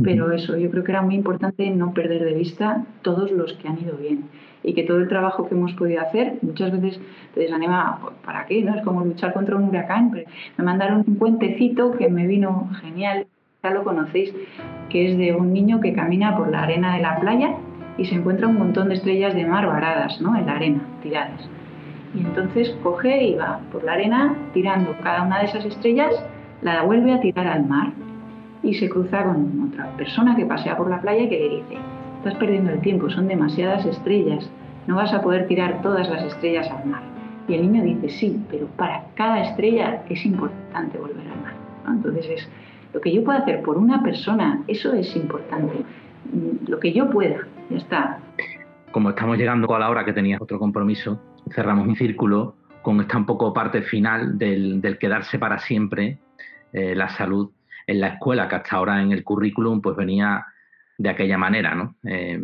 Pero 0.00 0.32
eso, 0.32 0.56
yo 0.56 0.70
creo 0.70 0.84
que 0.84 0.92
era 0.92 1.02
muy 1.02 1.14
importante 1.14 1.68
no 1.70 1.92
perder 1.92 2.24
de 2.24 2.32
vista 2.32 2.84
todos 3.02 3.30
los 3.30 3.52
que 3.54 3.68
han 3.68 3.78
ido 3.78 3.96
bien 3.96 4.24
y 4.62 4.74
que 4.74 4.84
todo 4.84 4.98
el 4.98 5.08
trabajo 5.08 5.48
que 5.48 5.54
hemos 5.54 5.72
podido 5.74 6.00
hacer 6.00 6.38
muchas 6.40 6.72
veces 6.72 7.00
te 7.34 7.40
desanima, 7.40 8.00
¿para 8.24 8.46
qué? 8.46 8.62
¿no? 8.62 8.74
Es 8.74 8.82
como 8.82 9.04
luchar 9.04 9.34
contra 9.34 9.56
un 9.56 9.64
huracán. 9.64 10.10
me 10.10 10.64
mandaron 10.64 11.04
un 11.06 11.16
cuentecito 11.16 11.92
que 11.92 12.08
me 12.08 12.26
vino 12.26 12.70
genial, 12.80 13.26
ya 13.62 13.70
lo 13.70 13.84
conocéis, 13.84 14.34
que 14.88 15.10
es 15.10 15.18
de 15.18 15.34
un 15.34 15.52
niño 15.52 15.80
que 15.80 15.92
camina 15.92 16.36
por 16.36 16.50
la 16.50 16.62
arena 16.62 16.96
de 16.96 17.02
la 17.02 17.18
playa 17.20 17.54
y 17.98 18.06
se 18.06 18.14
encuentra 18.14 18.48
un 18.48 18.58
montón 18.58 18.88
de 18.88 18.94
estrellas 18.94 19.34
de 19.34 19.44
mar 19.44 19.66
varadas, 19.66 20.20
¿no? 20.20 20.36
En 20.36 20.46
la 20.46 20.52
arena, 20.52 20.80
tiradas. 21.02 21.48
Y 22.14 22.20
entonces 22.20 22.74
coge 22.82 23.24
y 23.24 23.34
va 23.34 23.60
por 23.70 23.84
la 23.84 23.92
arena 23.92 24.34
tirando 24.54 24.96
cada 25.02 25.22
una 25.22 25.40
de 25.40 25.46
esas 25.46 25.64
estrellas, 25.66 26.14
la 26.62 26.82
vuelve 26.82 27.12
a 27.12 27.20
tirar 27.20 27.46
al 27.46 27.66
mar 27.66 27.92
y 28.62 28.74
se 28.74 28.88
cruza 28.88 29.24
con 29.24 29.70
otra 29.70 29.96
persona 29.96 30.36
que 30.36 30.46
pasea 30.46 30.76
por 30.76 30.88
la 30.88 31.00
playa 31.00 31.24
y 31.24 31.28
que 31.28 31.38
le 31.38 31.48
dice, 31.56 31.76
estás 32.18 32.34
perdiendo 32.36 32.70
el 32.70 32.80
tiempo, 32.80 33.10
son 33.10 33.26
demasiadas 33.28 33.84
estrellas, 33.84 34.48
no 34.86 34.96
vas 34.96 35.12
a 35.12 35.22
poder 35.22 35.46
tirar 35.48 35.82
todas 35.82 36.08
las 36.08 36.22
estrellas 36.24 36.70
al 36.70 36.86
mar. 36.86 37.02
Y 37.48 37.54
el 37.54 37.62
niño 37.62 37.82
dice, 37.82 38.08
sí, 38.08 38.40
pero 38.50 38.66
para 38.76 39.04
cada 39.14 39.42
estrella 39.42 40.02
es 40.08 40.24
importante 40.24 40.98
volver 40.98 41.26
al 41.26 41.42
mar. 41.42 41.54
Entonces 41.88 42.28
es 42.28 42.48
lo 42.92 43.00
que 43.00 43.12
yo 43.12 43.24
pueda 43.24 43.40
hacer 43.40 43.62
por 43.62 43.78
una 43.78 44.02
persona, 44.02 44.62
eso 44.68 44.92
es 44.92 45.14
importante. 45.16 45.84
Mm, 46.32 46.70
lo 46.70 46.78
que 46.78 46.92
yo 46.92 47.10
pueda, 47.10 47.46
ya 47.70 47.76
está. 47.76 48.18
Como 48.92 49.10
estamos 49.10 49.38
llegando 49.38 49.74
a 49.74 49.78
la 49.78 49.90
hora 49.90 50.04
que 50.04 50.12
tenía 50.12 50.36
otro 50.38 50.58
compromiso, 50.58 51.20
cerramos 51.50 51.88
un 51.88 51.96
círculo 51.96 52.54
con 52.82 53.00
esta 53.00 53.16
un 53.16 53.26
poco 53.26 53.52
parte 53.52 53.82
final 53.82 54.38
del, 54.38 54.98
quedarse 55.00 55.38
para 55.38 55.58
siempre, 55.58 56.18
eh, 56.72 56.94
la 56.94 57.08
salud 57.08 57.50
en 57.86 58.00
la 58.00 58.08
escuela, 58.08 58.48
que 58.48 58.56
hasta 58.56 58.76
ahora 58.76 59.02
en 59.02 59.12
el 59.12 59.24
currículum 59.24 59.80
pues 59.80 59.96
venía 59.96 60.46
de 60.98 61.08
aquella 61.08 61.38
manera, 61.38 61.74
¿no? 61.74 61.96
Eh, 62.04 62.40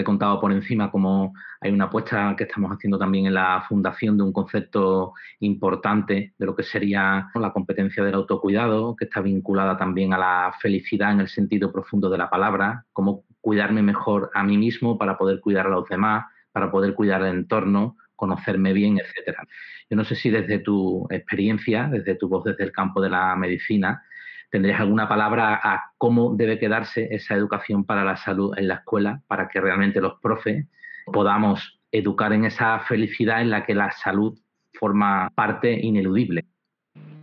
he 0.00 0.04
contado 0.04 0.40
por 0.40 0.52
encima 0.52 0.90
cómo 0.90 1.34
hay 1.60 1.70
una 1.72 1.86
apuesta 1.86 2.34
que 2.36 2.44
estamos 2.44 2.70
haciendo 2.70 2.98
también 2.98 3.26
en 3.26 3.34
la 3.34 3.64
fundación 3.68 4.16
de 4.16 4.22
un 4.22 4.32
concepto 4.32 5.14
importante 5.40 6.34
de 6.38 6.46
lo 6.46 6.54
que 6.54 6.62
sería 6.62 7.28
la 7.34 7.52
competencia 7.52 8.04
del 8.04 8.14
autocuidado, 8.14 8.94
que 8.96 9.06
está 9.06 9.20
vinculada 9.20 9.76
también 9.76 10.12
a 10.12 10.18
la 10.18 10.54
felicidad 10.60 11.12
en 11.12 11.20
el 11.20 11.28
sentido 11.28 11.72
profundo 11.72 12.08
de 12.10 12.18
la 12.18 12.30
palabra, 12.30 12.84
cómo 12.92 13.24
cuidarme 13.40 13.82
mejor 13.82 14.30
a 14.34 14.42
mí 14.44 14.56
mismo 14.56 14.98
para 14.98 15.16
poder 15.16 15.40
cuidar 15.40 15.66
a 15.66 15.70
los 15.70 15.88
demás, 15.88 16.26
para 16.52 16.70
poder 16.70 16.94
cuidar 16.94 17.22
el 17.22 17.28
entorno, 17.28 17.96
conocerme 18.14 18.72
bien, 18.72 18.98
etcétera. 18.98 19.46
Yo 19.88 19.96
no 19.96 20.04
sé 20.04 20.16
si 20.16 20.28
desde 20.28 20.58
tu 20.58 21.06
experiencia, 21.10 21.88
desde 21.88 22.14
tu 22.14 22.28
voz, 22.28 22.44
desde 22.44 22.64
el 22.64 22.72
campo 22.72 23.00
de 23.00 23.10
la 23.10 23.34
medicina, 23.36 24.02
tendrías 24.50 24.80
alguna 24.80 25.08
palabra 25.08 25.60
a 25.62 25.92
cómo 25.98 26.34
debe 26.34 26.58
quedarse 26.58 27.08
esa 27.10 27.34
educación 27.34 27.84
para 27.84 28.04
la 28.04 28.16
salud 28.16 28.56
en 28.56 28.68
la 28.68 28.74
escuela, 28.74 29.20
para 29.26 29.48
que 29.48 29.60
realmente 29.60 30.00
los 30.00 30.20
profes 30.20 30.66
podamos 31.12 31.80
educar 31.92 32.32
en 32.32 32.44
esa 32.44 32.78
felicidad 32.80 33.40
en 33.40 33.50
la 33.50 33.64
que 33.64 33.74
la 33.74 33.90
salud 33.92 34.38
forma 34.74 35.30
parte 35.34 35.72
ineludible. 35.72 36.44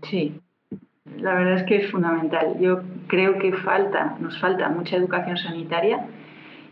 Sí, 0.04 0.40
la 1.18 1.36
verdad 1.36 1.56
es 1.56 1.64
que 1.64 1.78
es 1.78 1.92
fundamental. 1.92 2.58
Yo 2.60 2.82
creo 3.08 3.38
que 3.40 3.54
falta, 3.54 4.18
nos 4.20 4.40
falta 4.40 4.70
mucha 4.70 4.98
educación 4.98 5.38
sanitaria 5.38 6.08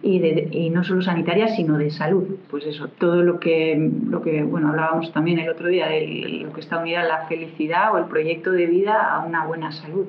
y, 0.02 0.70
no 0.70 0.84
solo 0.84 1.02
sanitaria, 1.02 1.48
sino 1.48 1.78
de 1.78 1.90
salud. 1.90 2.38
Pues 2.50 2.66
eso, 2.66 2.90
todo 2.90 3.24
lo 3.24 3.40
que, 3.40 3.92
lo 4.08 4.22
que 4.22 4.44
bueno, 4.44 4.70
hablábamos 4.70 5.14
también 5.14 5.40
el 5.40 5.50
otro 5.50 5.68
día 5.68 5.88
de 5.88 6.42
lo 6.44 6.52
que 6.52 6.60
está 6.60 6.80
unida 6.80 7.02
a 7.02 7.06
la 7.06 7.28
felicidad 7.28 7.94
o 7.94 7.98
el 7.98 8.06
proyecto 8.06 8.52
de 8.52 8.66
vida 8.66 9.14
a 9.14 9.24
una 9.24 9.46
buena 9.46 9.72
salud. 9.72 10.08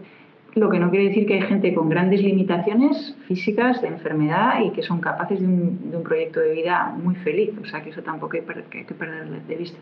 Lo 0.54 0.70
que 0.70 0.78
no 0.78 0.90
quiere 0.90 1.08
decir 1.08 1.26
que 1.26 1.34
hay 1.34 1.42
gente 1.42 1.74
con 1.74 1.88
grandes 1.88 2.22
limitaciones 2.22 3.16
físicas, 3.26 3.82
de 3.82 3.88
enfermedad 3.88 4.60
y 4.64 4.70
que 4.70 4.82
son 4.82 5.00
capaces 5.00 5.40
de 5.40 5.46
un, 5.46 5.90
de 5.90 5.96
un 5.96 6.02
proyecto 6.04 6.40
de 6.40 6.52
vida 6.52 6.94
muy 6.96 7.16
feliz. 7.16 7.50
O 7.60 7.66
sea, 7.66 7.82
que 7.82 7.90
eso 7.90 8.02
tampoco 8.02 8.36
hay 8.36 8.42
que 8.42 8.94
perderlo 8.94 9.36
de 9.48 9.56
vista. 9.56 9.78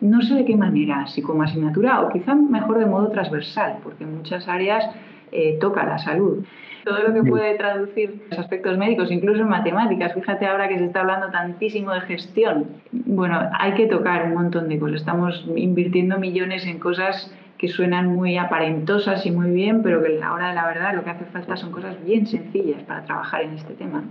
No 0.00 0.22
sé 0.22 0.34
de 0.34 0.44
qué 0.44 0.56
manera, 0.56 1.06
si 1.08 1.20
como 1.20 1.42
asignatura 1.42 2.00
o 2.00 2.08
quizá 2.08 2.34
mejor 2.34 2.78
de 2.78 2.86
modo 2.86 3.10
transversal, 3.10 3.78
porque 3.82 4.04
en 4.04 4.16
muchas 4.16 4.48
áreas 4.48 4.88
eh, 5.32 5.58
toca 5.60 5.84
la 5.84 5.98
salud. 5.98 6.44
Todo 6.84 7.02
lo 7.02 7.12
que 7.12 7.22
puede 7.28 7.54
traducir 7.56 8.22
los 8.30 8.38
aspectos 8.38 8.78
médicos, 8.78 9.12
incluso 9.12 9.42
en 9.42 9.48
matemáticas. 9.48 10.14
Fíjate 10.14 10.46
ahora 10.46 10.68
que 10.68 10.78
se 10.78 10.86
está 10.86 11.00
hablando 11.00 11.30
tantísimo 11.30 11.92
de 11.92 12.00
gestión. 12.00 12.66
Bueno, 12.92 13.38
hay 13.58 13.74
que 13.74 13.86
tocar 13.86 14.24
un 14.24 14.34
montón 14.34 14.68
de 14.68 14.78
cosas. 14.78 15.00
Estamos 15.00 15.46
invirtiendo 15.54 16.18
millones 16.18 16.64
en 16.66 16.78
cosas 16.78 17.36
que 17.60 17.68
suenan 17.68 18.06
muy 18.06 18.38
aparentosas 18.38 19.26
y 19.26 19.30
muy 19.30 19.50
bien, 19.50 19.82
pero 19.82 20.02
que 20.02 20.16
a 20.16 20.18
la 20.18 20.32
hora 20.32 20.48
de 20.48 20.54
la 20.54 20.66
verdad 20.66 20.94
lo 20.94 21.04
que 21.04 21.10
hace 21.10 21.26
falta 21.26 21.58
son 21.58 21.72
cosas 21.72 22.02
bien 22.02 22.26
sencillas 22.26 22.82
para 22.84 23.04
trabajar 23.04 23.42
en 23.42 23.52
este 23.52 23.74
tema. 23.74 24.02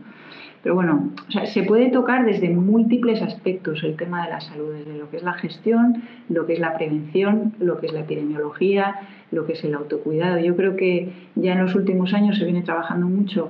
Pero 0.61 0.75
bueno, 0.75 1.09
se 1.45 1.63
puede 1.63 1.89
tocar 1.89 2.25
desde 2.25 2.49
múltiples 2.51 3.23
aspectos 3.23 3.83
el 3.83 3.95
tema 3.95 4.23
de 4.23 4.29
la 4.29 4.39
salud, 4.39 4.75
desde 4.75 4.95
lo 4.95 5.09
que 5.09 5.17
es 5.17 5.23
la 5.23 5.33
gestión, 5.33 6.03
lo 6.29 6.45
que 6.45 6.53
es 6.53 6.59
la 6.59 6.75
prevención, 6.77 7.55
lo 7.59 7.79
que 7.79 7.87
es 7.87 7.93
la 7.93 8.01
epidemiología, 8.01 8.99
lo 9.31 9.47
que 9.47 9.53
es 9.53 9.63
el 9.63 9.73
autocuidado. 9.73 10.37
Yo 10.37 10.55
creo 10.55 10.75
que 10.75 11.11
ya 11.33 11.53
en 11.53 11.63
los 11.63 11.73
últimos 11.73 12.13
años 12.13 12.37
se 12.37 12.45
viene 12.45 12.61
trabajando 12.61 13.07
mucho 13.07 13.49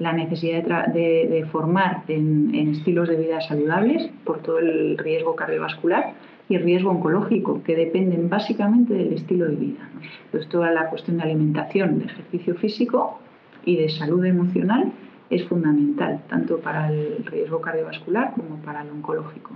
la 0.00 0.12
necesidad 0.12 0.88
de, 0.88 1.46
formar 1.52 2.02
en, 2.08 2.52
estilos 2.72 3.08
de 3.08 3.14
vida 3.14 3.40
saludables 3.42 4.10
por 4.24 4.42
todo 4.42 4.58
el 4.58 4.98
riesgo 4.98 5.36
cardiovascular 5.36 6.14
y 6.48 6.58
riesgo 6.58 6.90
oncológico, 6.90 7.62
que 7.62 7.74
dependen 7.74 8.28
básicamente 8.28 8.94
del 8.94 9.12
estilo 9.12 9.46
de 9.46 9.56
vida. 9.56 9.88
Entonces, 10.26 10.48
toda 10.48 10.70
la 10.70 10.88
cuestión 10.88 11.16
de 11.16 11.24
alimentación, 11.24 11.98
de 11.98 12.04
ejercicio 12.06 12.54
físico 12.54 13.18
y 13.64 13.76
de 13.76 13.88
salud 13.88 14.24
emocional 14.24 14.92
es 15.28 15.44
fundamental, 15.48 16.22
tanto 16.28 16.60
para 16.60 16.88
el 16.88 17.24
riesgo 17.26 17.60
cardiovascular 17.60 18.32
como 18.34 18.56
para 18.62 18.82
el 18.82 18.90
oncológico. 18.90 19.54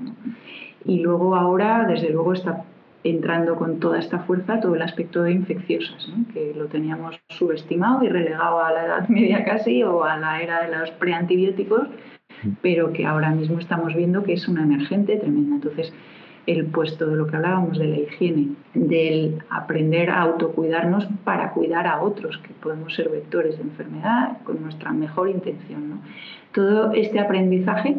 Y 0.85 1.01
luego 1.01 1.37
ahora, 1.37 1.87
desde 1.87 2.11
luego, 2.11 2.33
está 2.33 2.65
entrando 3.05 3.57
con 3.57 3.81
toda 3.81 3.99
esta 3.99 4.19
fuerza 4.21 4.61
todo 4.61 4.75
el 4.75 4.83
aspecto 4.83 5.23
de 5.23 5.33
infecciosas, 5.33 6.11
que 6.35 6.53
lo 6.55 6.67
teníamos 6.67 7.19
subestimado 7.29 8.03
y 8.03 8.09
relegado 8.09 8.63
a 8.63 8.73
la 8.73 8.85
edad 8.85 9.09
media 9.09 9.45
casi 9.45 9.83
o 9.83 10.05
a 10.05 10.19
la 10.19 10.43
era 10.43 10.67
de 10.67 10.77
los 10.77 10.91
preantibióticos, 10.93 11.89
pero 12.63 12.93
que 12.93 13.07
ahora 13.07 13.31
mismo 13.31 13.59
estamos 13.59 13.95
viendo 13.95 14.23
que 14.23 14.35
es 14.35 14.49
una 14.49 14.65
emergente 14.65 15.17
tremenda. 15.17 15.55
Entonces, 15.57 15.93
el 16.47 16.67
puesto 16.67 17.07
de 17.07 17.17
lo 17.17 17.27
que 17.27 17.37
hablábamos 17.37 17.79
de 17.79 17.87
la 17.87 17.99
higiene, 17.99 18.49
del 18.75 19.43
aprender 19.51 20.11
a 20.11 20.23
autocuidarnos 20.23 21.07
para 21.25 21.53
cuidar 21.53 21.87
a 21.87 22.03
otros, 22.03 22.39
que 22.39 22.55
podemos 22.55 22.95
ser 22.95 23.09
vectores 23.09 23.57
de 23.57 23.63
enfermedad 23.63 24.39
con 24.45 24.63
nuestra 24.63 24.93
mejor 24.93 25.29
intención. 25.29 26.01
Todo 26.53 26.93
este 26.93 27.21
aprendizaje, 27.21 27.99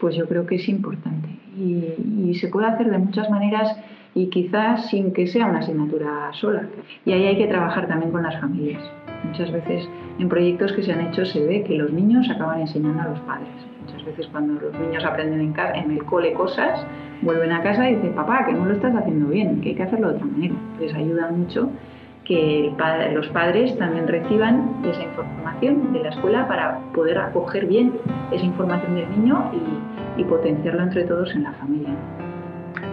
pues 0.00 0.14
yo 0.16 0.28
creo 0.28 0.46
que 0.46 0.56
es 0.56 0.68
importante 0.68 1.28
y, 1.58 2.34
se 2.34 2.48
puede 2.48 2.68
hacer 2.68 2.90
de 2.90 2.98
muchas 2.98 3.28
maneras 3.30 3.76
y 4.14 4.28
quizás 4.28 4.88
sin 4.90 5.12
que 5.12 5.26
sea 5.26 5.46
una 5.46 5.60
asignatura 5.60 6.30
sola. 6.32 6.68
Y 7.04 7.12
ahí 7.12 7.26
hay 7.26 7.38
que 7.38 7.46
trabajar 7.46 7.88
también 7.88 8.12
con 8.12 8.22
las 8.22 8.40
familias. 8.40 8.82
Muchas 9.24 9.50
veces 9.50 9.88
en 10.18 10.28
proyectos 10.28 10.72
que 10.72 10.82
se 10.82 10.92
han 10.92 11.00
hecho 11.00 11.24
se 11.24 11.44
ve 11.44 11.64
que 11.64 11.74
los 11.74 11.92
niños 11.92 12.28
acaban 12.30 12.60
enseñando 12.60 13.02
a 13.02 13.08
los 13.08 13.20
padres. 13.20 13.67
Muchas 13.88 14.04
veces 14.04 14.26
cuando 14.30 14.60
los 14.60 14.78
niños 14.78 15.02
aprenden 15.04 15.40
en, 15.40 15.90
el 15.90 16.04
cole 16.04 16.34
cosas, 16.34 16.84
vuelven 17.22 17.52
a 17.52 17.62
casa 17.62 17.88
y 17.88 17.96
dicen, 17.96 18.12
papá, 18.14 18.44
que 18.44 18.52
no 18.52 18.66
lo 18.66 18.74
estás 18.74 18.94
haciendo 18.94 19.28
bien, 19.28 19.60
que 19.62 19.70
hay 19.70 19.74
que 19.74 19.82
hacerlo 19.82 20.10
de 20.10 20.16
otra 20.16 20.26
manera. 20.26 20.54
Les 20.78 20.94
ayuda 20.94 21.30
mucho 21.30 21.70
que 22.24 22.70
los 23.14 23.26
padres 23.28 23.76
también 23.78 24.06
reciban 24.06 24.82
esa 24.84 25.02
información 25.02 25.94
de 25.94 26.00
la 26.00 26.10
escuela 26.10 26.46
para 26.46 26.78
poder 26.92 27.18
acoger 27.18 27.66
bien 27.66 27.94
esa 28.30 28.44
información 28.44 28.94
del 28.94 29.10
niño 29.10 29.50
y, 29.54 30.20
y 30.20 30.24
potenciarla 30.24 30.82
entre 30.82 31.04
todos 31.04 31.34
en 31.34 31.44
la 31.44 31.52
familia. 31.54 31.94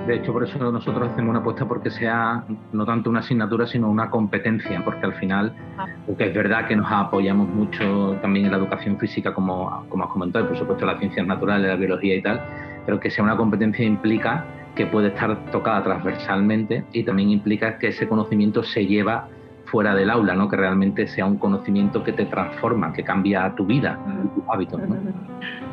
De 0.08 0.16
hecho, 0.16 0.34
por 0.34 0.44
eso 0.44 0.60
nosotros 0.72 1.10
hacemos 1.10 1.32
una 1.32 1.40
apuesta 1.40 1.68
porque 1.68 1.90
sea 1.90 2.44
no 2.72 2.86
tanto 2.86 3.10
una 3.10 3.22
asignatura, 3.22 3.66
sino 3.66 3.90
una 3.90 4.12
competencia, 4.12 4.84
porque 4.86 5.04
al 5.04 5.14
final, 5.14 5.56
ah. 5.80 5.88
porque 6.06 6.26
es 6.26 6.34
verdad 6.34 6.68
que 6.68 6.76
nos 6.76 6.92
apoyamos 6.92 7.50
mucho 7.50 8.16
también 8.22 8.46
en 8.46 8.52
la 8.52 8.58
educación 8.58 9.00
física, 9.00 9.34
como, 9.34 9.86
como 9.90 10.04
has 10.04 10.12
comentado, 10.12 10.46
y 10.46 10.48
por 10.50 10.58
supuesto 10.58 10.86
las 10.86 11.00
ciencias 11.00 11.26
naturales, 11.26 11.68
la 11.68 11.76
biología 11.76 12.16
y 12.16 12.22
tal, 12.22 12.40
pero 12.86 13.00
que 13.00 13.10
sea 13.10 13.24
una 13.24 13.36
competencia 13.36 13.84
implica 13.84 14.46
que 14.76 14.86
puede 14.86 15.08
estar 15.08 15.52
tocada 15.52 15.84
transversalmente 15.84 16.86
y 16.92 17.04
también 17.04 17.32
implica 17.32 17.80
que 17.80 17.88
ese 17.88 18.08
conocimiento 18.08 18.62
se 18.62 18.86
lleva 18.86 19.28
fuera 19.66 19.96
del 19.96 20.12
aula, 20.12 20.36
¿no? 20.36 20.48
que 20.48 20.56
realmente 20.56 21.08
sea 21.08 21.26
un 21.26 21.38
conocimiento 21.38 22.04
que 22.04 22.14
te 22.14 22.26
transforma, 22.26 22.94
que 22.94 23.04
cambia 23.04 23.56
tu 23.56 23.66
vida, 23.66 23.98
tus 24.36 24.44
hábitos. 24.48 24.80
¿no? 24.88 24.96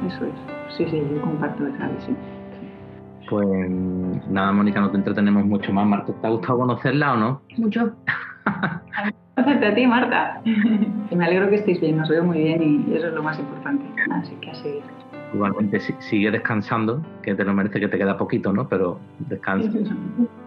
Eso 0.07 0.25
es, 0.25 0.77
sí, 0.77 0.87
sí, 0.91 1.03
yo 1.13 1.21
comparto 1.21 1.67
esa 1.67 1.89
visión. 1.89 2.42
Pues 3.29 3.71
nada, 4.29 4.53
Mónica, 4.53 4.81
no 4.81 4.91
te 4.91 4.97
entretenemos 4.97 5.45
mucho 5.45 5.73
más. 5.73 5.87
Marta, 5.87 6.13
¿te 6.13 6.27
ha 6.27 6.31
gustado 6.31 6.59
conocerla 6.59 7.15
o 7.15 7.17
no? 7.17 7.43
Mucho. 7.57 7.93
Conocerte 9.35 9.67
a 9.67 9.75
ti, 9.75 9.87
Marta. 9.87 10.43
Me 11.11 11.25
alegro 11.25 11.49
que 11.49 11.57
estéis 11.57 11.81
bien, 11.81 11.97
nos 11.97 12.09
veo 12.09 12.25
muy 12.25 12.39
bien 12.39 12.85
y 12.89 12.95
eso 12.95 13.09
es 13.09 13.15
lo 13.15 13.23
más 13.23 13.39
importante. 13.39 13.85
Así 14.11 14.35
que 14.41 14.51
a 14.51 14.55
seguir. 14.55 14.83
Igualmente 15.35 15.81
sigue 15.81 16.31
descansando, 16.31 17.03
que 17.23 17.35
te 17.35 17.45
lo 17.45 17.55
merece, 17.55 17.81
que 17.81 17.89
te 17.89 17.97
queda 17.97 18.19
poquito, 18.19 18.53
¿no? 18.53 18.69
Pero 18.69 18.99
descansa. 19.29 19.71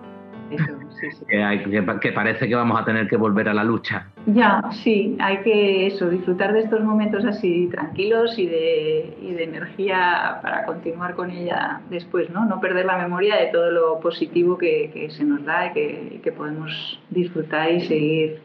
Que, 2.00 2.12
parece 2.12 2.48
que 2.48 2.56
vamos 2.56 2.80
a 2.80 2.86
tener 2.86 3.08
que 3.08 3.18
volver 3.18 3.50
a 3.50 3.54
la 3.54 3.64
lucha. 3.64 4.08
Ya, 4.28 4.62
sí, 4.84 5.18
hay 5.20 5.38
que 5.40 5.88
eso, 5.88 6.10
disfrutar 6.10 6.54
de 6.54 6.62
estos 6.62 6.84
momentos 6.84 7.26
así 7.26 7.68
tranquilos 7.72 8.38
y 8.38 8.46
de, 8.46 9.18
y 9.22 9.34
de 9.34 9.44
energía 9.44 10.40
para 10.42 10.66
continuar 10.66 11.16
con 11.16 11.32
ella 11.32 11.82
después, 11.90 12.30
¿no? 12.30 12.46
No 12.46 12.60
perder 12.60 12.86
la 12.86 12.98
memoria 12.98 13.36
de 13.38 13.48
todo 13.48 13.72
lo 13.72 14.00
positivo 14.00 14.58
que, 14.58 15.10
se 15.10 15.24
nos 15.24 15.44
da 15.46 15.68
y 15.68 15.74
que, 15.74 16.22
que, 16.24 16.32
podemos 16.32 17.00
disfrutar 17.10 17.72
y 17.72 17.82
seguir 17.82 18.42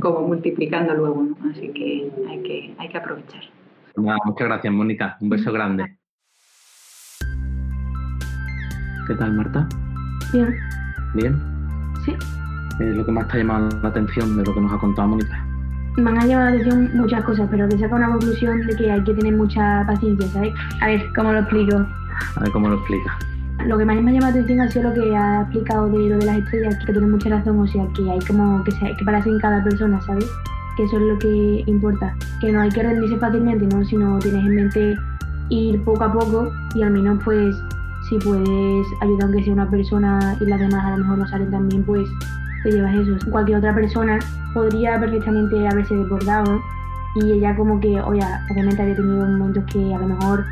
como 0.00 0.22
multiplicando 0.22 0.94
luego, 0.94 1.22
¿no? 1.22 1.50
Así 1.50 1.68
que 1.68 2.10
hay 2.28 2.42
que, 2.42 2.74
hay 2.78 2.88
que 2.88 2.98
aprovechar. 2.98 3.42
muchas 3.96 4.48
gracias, 4.48 4.72
Mónica. 4.72 5.16
Un 5.20 5.30
beso 5.30 5.52
grande. 5.52 5.96
¿Qué 9.06 9.14
tal, 9.14 9.32
Marta? 9.34 9.68
Bien. 10.32 10.85
¿Bien? 11.16 11.34
Sí. 12.04 12.14
¿Qué 12.76 12.90
es 12.90 12.96
lo 12.96 13.04
que 13.04 13.10
más 13.10 13.26
te 13.28 13.34
ha 13.34 13.36
llamado 13.38 13.70
la 13.82 13.88
atención 13.88 14.36
de 14.36 14.44
lo 14.44 14.54
que 14.54 14.60
nos 14.60 14.72
ha 14.72 14.78
contado 14.78 15.08
Mónica? 15.08 15.42
Me 15.96 16.10
han 16.10 16.28
llamado 16.28 16.50
la 16.50 16.56
atención 16.56 16.90
muchas 16.94 17.24
cosas, 17.24 17.48
pero 17.50 17.66
que 17.68 17.78
saca 17.78 17.94
una 17.94 18.10
conclusión 18.10 18.66
de 18.66 18.76
que 18.76 18.90
hay 18.90 19.02
que 19.02 19.14
tener 19.14 19.34
mucha 19.34 19.82
paciencia, 19.86 20.28
¿sabes? 20.28 20.54
A 20.82 20.88
ver, 20.88 21.10
¿cómo 21.16 21.32
lo 21.32 21.38
explico? 21.38 21.76
A 22.36 22.40
ver 22.40 22.50
cómo 22.52 22.68
lo 22.68 22.74
explica. 22.76 23.18
Lo 23.66 23.78
que 23.78 23.86
más 23.86 23.96
me 23.96 24.10
ha 24.10 24.14
llamado 24.14 24.34
la 24.34 24.40
atención 24.40 24.60
ha 24.60 24.68
sido 24.68 24.90
lo 24.90 24.94
que 24.94 25.16
ha 25.16 25.40
explicado 25.40 25.88
de 25.88 26.10
lo 26.10 26.18
de 26.18 26.26
las 26.26 26.36
estrellas, 26.36 26.76
que 26.84 26.92
tiene 26.92 27.06
mucha 27.06 27.30
razón, 27.30 27.58
o 27.58 27.66
sea, 27.66 27.86
que 27.94 28.10
hay 28.10 28.18
como 28.26 28.62
que, 28.64 28.72
se, 28.72 28.94
que 28.94 29.04
pararse 29.06 29.30
en 29.30 29.38
cada 29.38 29.64
persona, 29.64 29.98
¿sabes? 30.02 30.30
Que 30.76 30.84
eso 30.84 30.96
es 30.98 31.02
lo 31.02 31.18
que 31.18 31.64
importa. 31.66 32.14
Que 32.42 32.52
no 32.52 32.60
hay 32.60 32.68
que 32.68 32.82
rendirse 32.82 33.16
fácilmente, 33.16 33.66
¿no? 33.74 33.82
Sino 33.86 34.18
tienes 34.18 34.44
en 34.44 34.54
mente 34.54 34.96
ir 35.48 35.82
poco 35.82 36.04
a 36.04 36.12
poco 36.12 36.52
y 36.74 36.82
al 36.82 36.90
menos 36.90 37.18
pues 37.24 37.56
si 38.08 38.18
puedes 38.18 38.86
ayudar 39.00 39.24
aunque 39.24 39.44
sea 39.44 39.52
una 39.52 39.70
persona 39.70 40.36
y 40.40 40.44
las 40.44 40.60
demás 40.60 40.84
a 40.84 40.90
lo 40.96 40.98
mejor 40.98 41.18
no 41.18 41.28
salen 41.28 41.50
tan 41.50 41.68
bien, 41.68 41.84
pues 41.84 42.08
te 42.62 42.72
llevas 42.72 42.94
eso. 42.94 43.30
Cualquier 43.30 43.58
otra 43.58 43.74
persona 43.74 44.18
podría 44.54 44.98
perfectamente 44.98 45.66
haberse 45.68 45.94
desbordado 45.94 46.60
y 47.16 47.32
ella 47.32 47.56
como 47.56 47.80
que, 47.80 48.00
oye, 48.00 48.22
obviamente 48.50 48.82
había 48.82 48.96
tenido 48.96 49.26
momentos 49.26 49.64
que 49.72 49.94
a 49.94 49.98
lo 49.98 50.08
mejor 50.08 50.44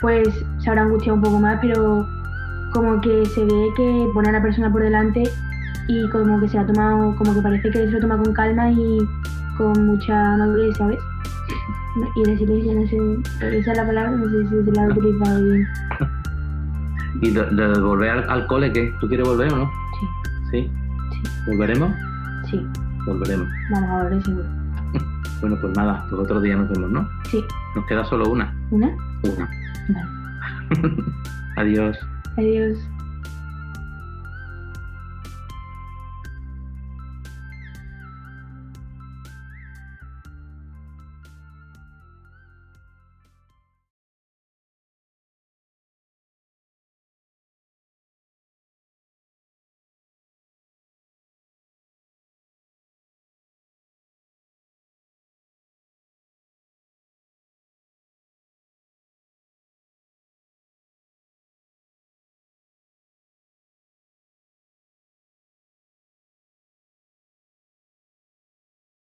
pues 0.00 0.28
se 0.58 0.70
habrá 0.70 0.82
angustiado 0.82 1.16
un 1.16 1.22
poco 1.22 1.38
más, 1.38 1.58
pero 1.60 2.06
como 2.72 3.00
que 3.00 3.24
se 3.26 3.44
ve 3.44 3.68
que 3.76 4.08
pone 4.14 4.28
a 4.28 4.32
la 4.32 4.42
persona 4.42 4.70
por 4.70 4.82
delante 4.82 5.24
y 5.88 6.08
como 6.10 6.40
que 6.40 6.48
se 6.48 6.58
ha 6.58 6.66
tomado, 6.66 7.16
como 7.16 7.34
que 7.34 7.42
parece 7.42 7.70
que 7.70 7.86
se 7.86 7.90
lo 7.90 8.00
toma 8.00 8.16
con 8.18 8.32
calma 8.32 8.70
y 8.70 8.98
con 9.56 9.86
mucha 9.86 10.36
madurez, 10.36 10.76
¿sabes? 10.76 10.98
Y 12.14 12.24
resiliencia, 12.24 12.72
no 12.72 12.86
sé, 12.86 13.58
esa 13.58 13.72
es 13.72 13.76
la 13.76 13.84
palabra, 13.84 14.12
no 14.12 14.30
sé 14.30 14.48
si 14.48 14.64
se 14.64 14.72
la 14.72 14.84
ha 14.84 14.86
utilizado 14.86 15.42
bien. 15.42 15.66
¿Y 17.20 17.30
de, 17.30 17.44
de 17.44 17.80
volver 17.80 18.10
al, 18.10 18.30
al, 18.30 18.46
cole 18.46 18.72
qué? 18.72 18.92
¿Tú 19.00 19.08
quieres 19.08 19.26
volver 19.26 19.52
o 19.52 19.56
no? 19.56 19.70
Sí. 20.00 20.06
¿Sí? 20.50 20.70
Sí. 21.12 21.30
¿Volveremos? 21.46 21.92
Sí. 22.50 22.66
Volveremos. 23.06 23.48
Vamos 23.70 23.90
a 23.90 24.02
volver 24.02 24.22
seguro. 24.24 24.48
bueno, 25.40 25.58
pues 25.60 25.76
nada, 25.76 26.06
pues 26.08 26.22
otro 26.22 26.40
día 26.40 26.56
nos 26.56 26.68
vemos, 26.70 26.90
¿no? 26.90 27.08
Sí. 27.30 27.44
Nos 27.76 27.86
queda 27.86 28.04
solo 28.04 28.30
una. 28.30 28.54
¿Una? 28.70 28.88
Una. 29.22 29.50
Vale. 29.88 30.96
Adiós. 31.56 31.98
Adiós. 32.36 32.78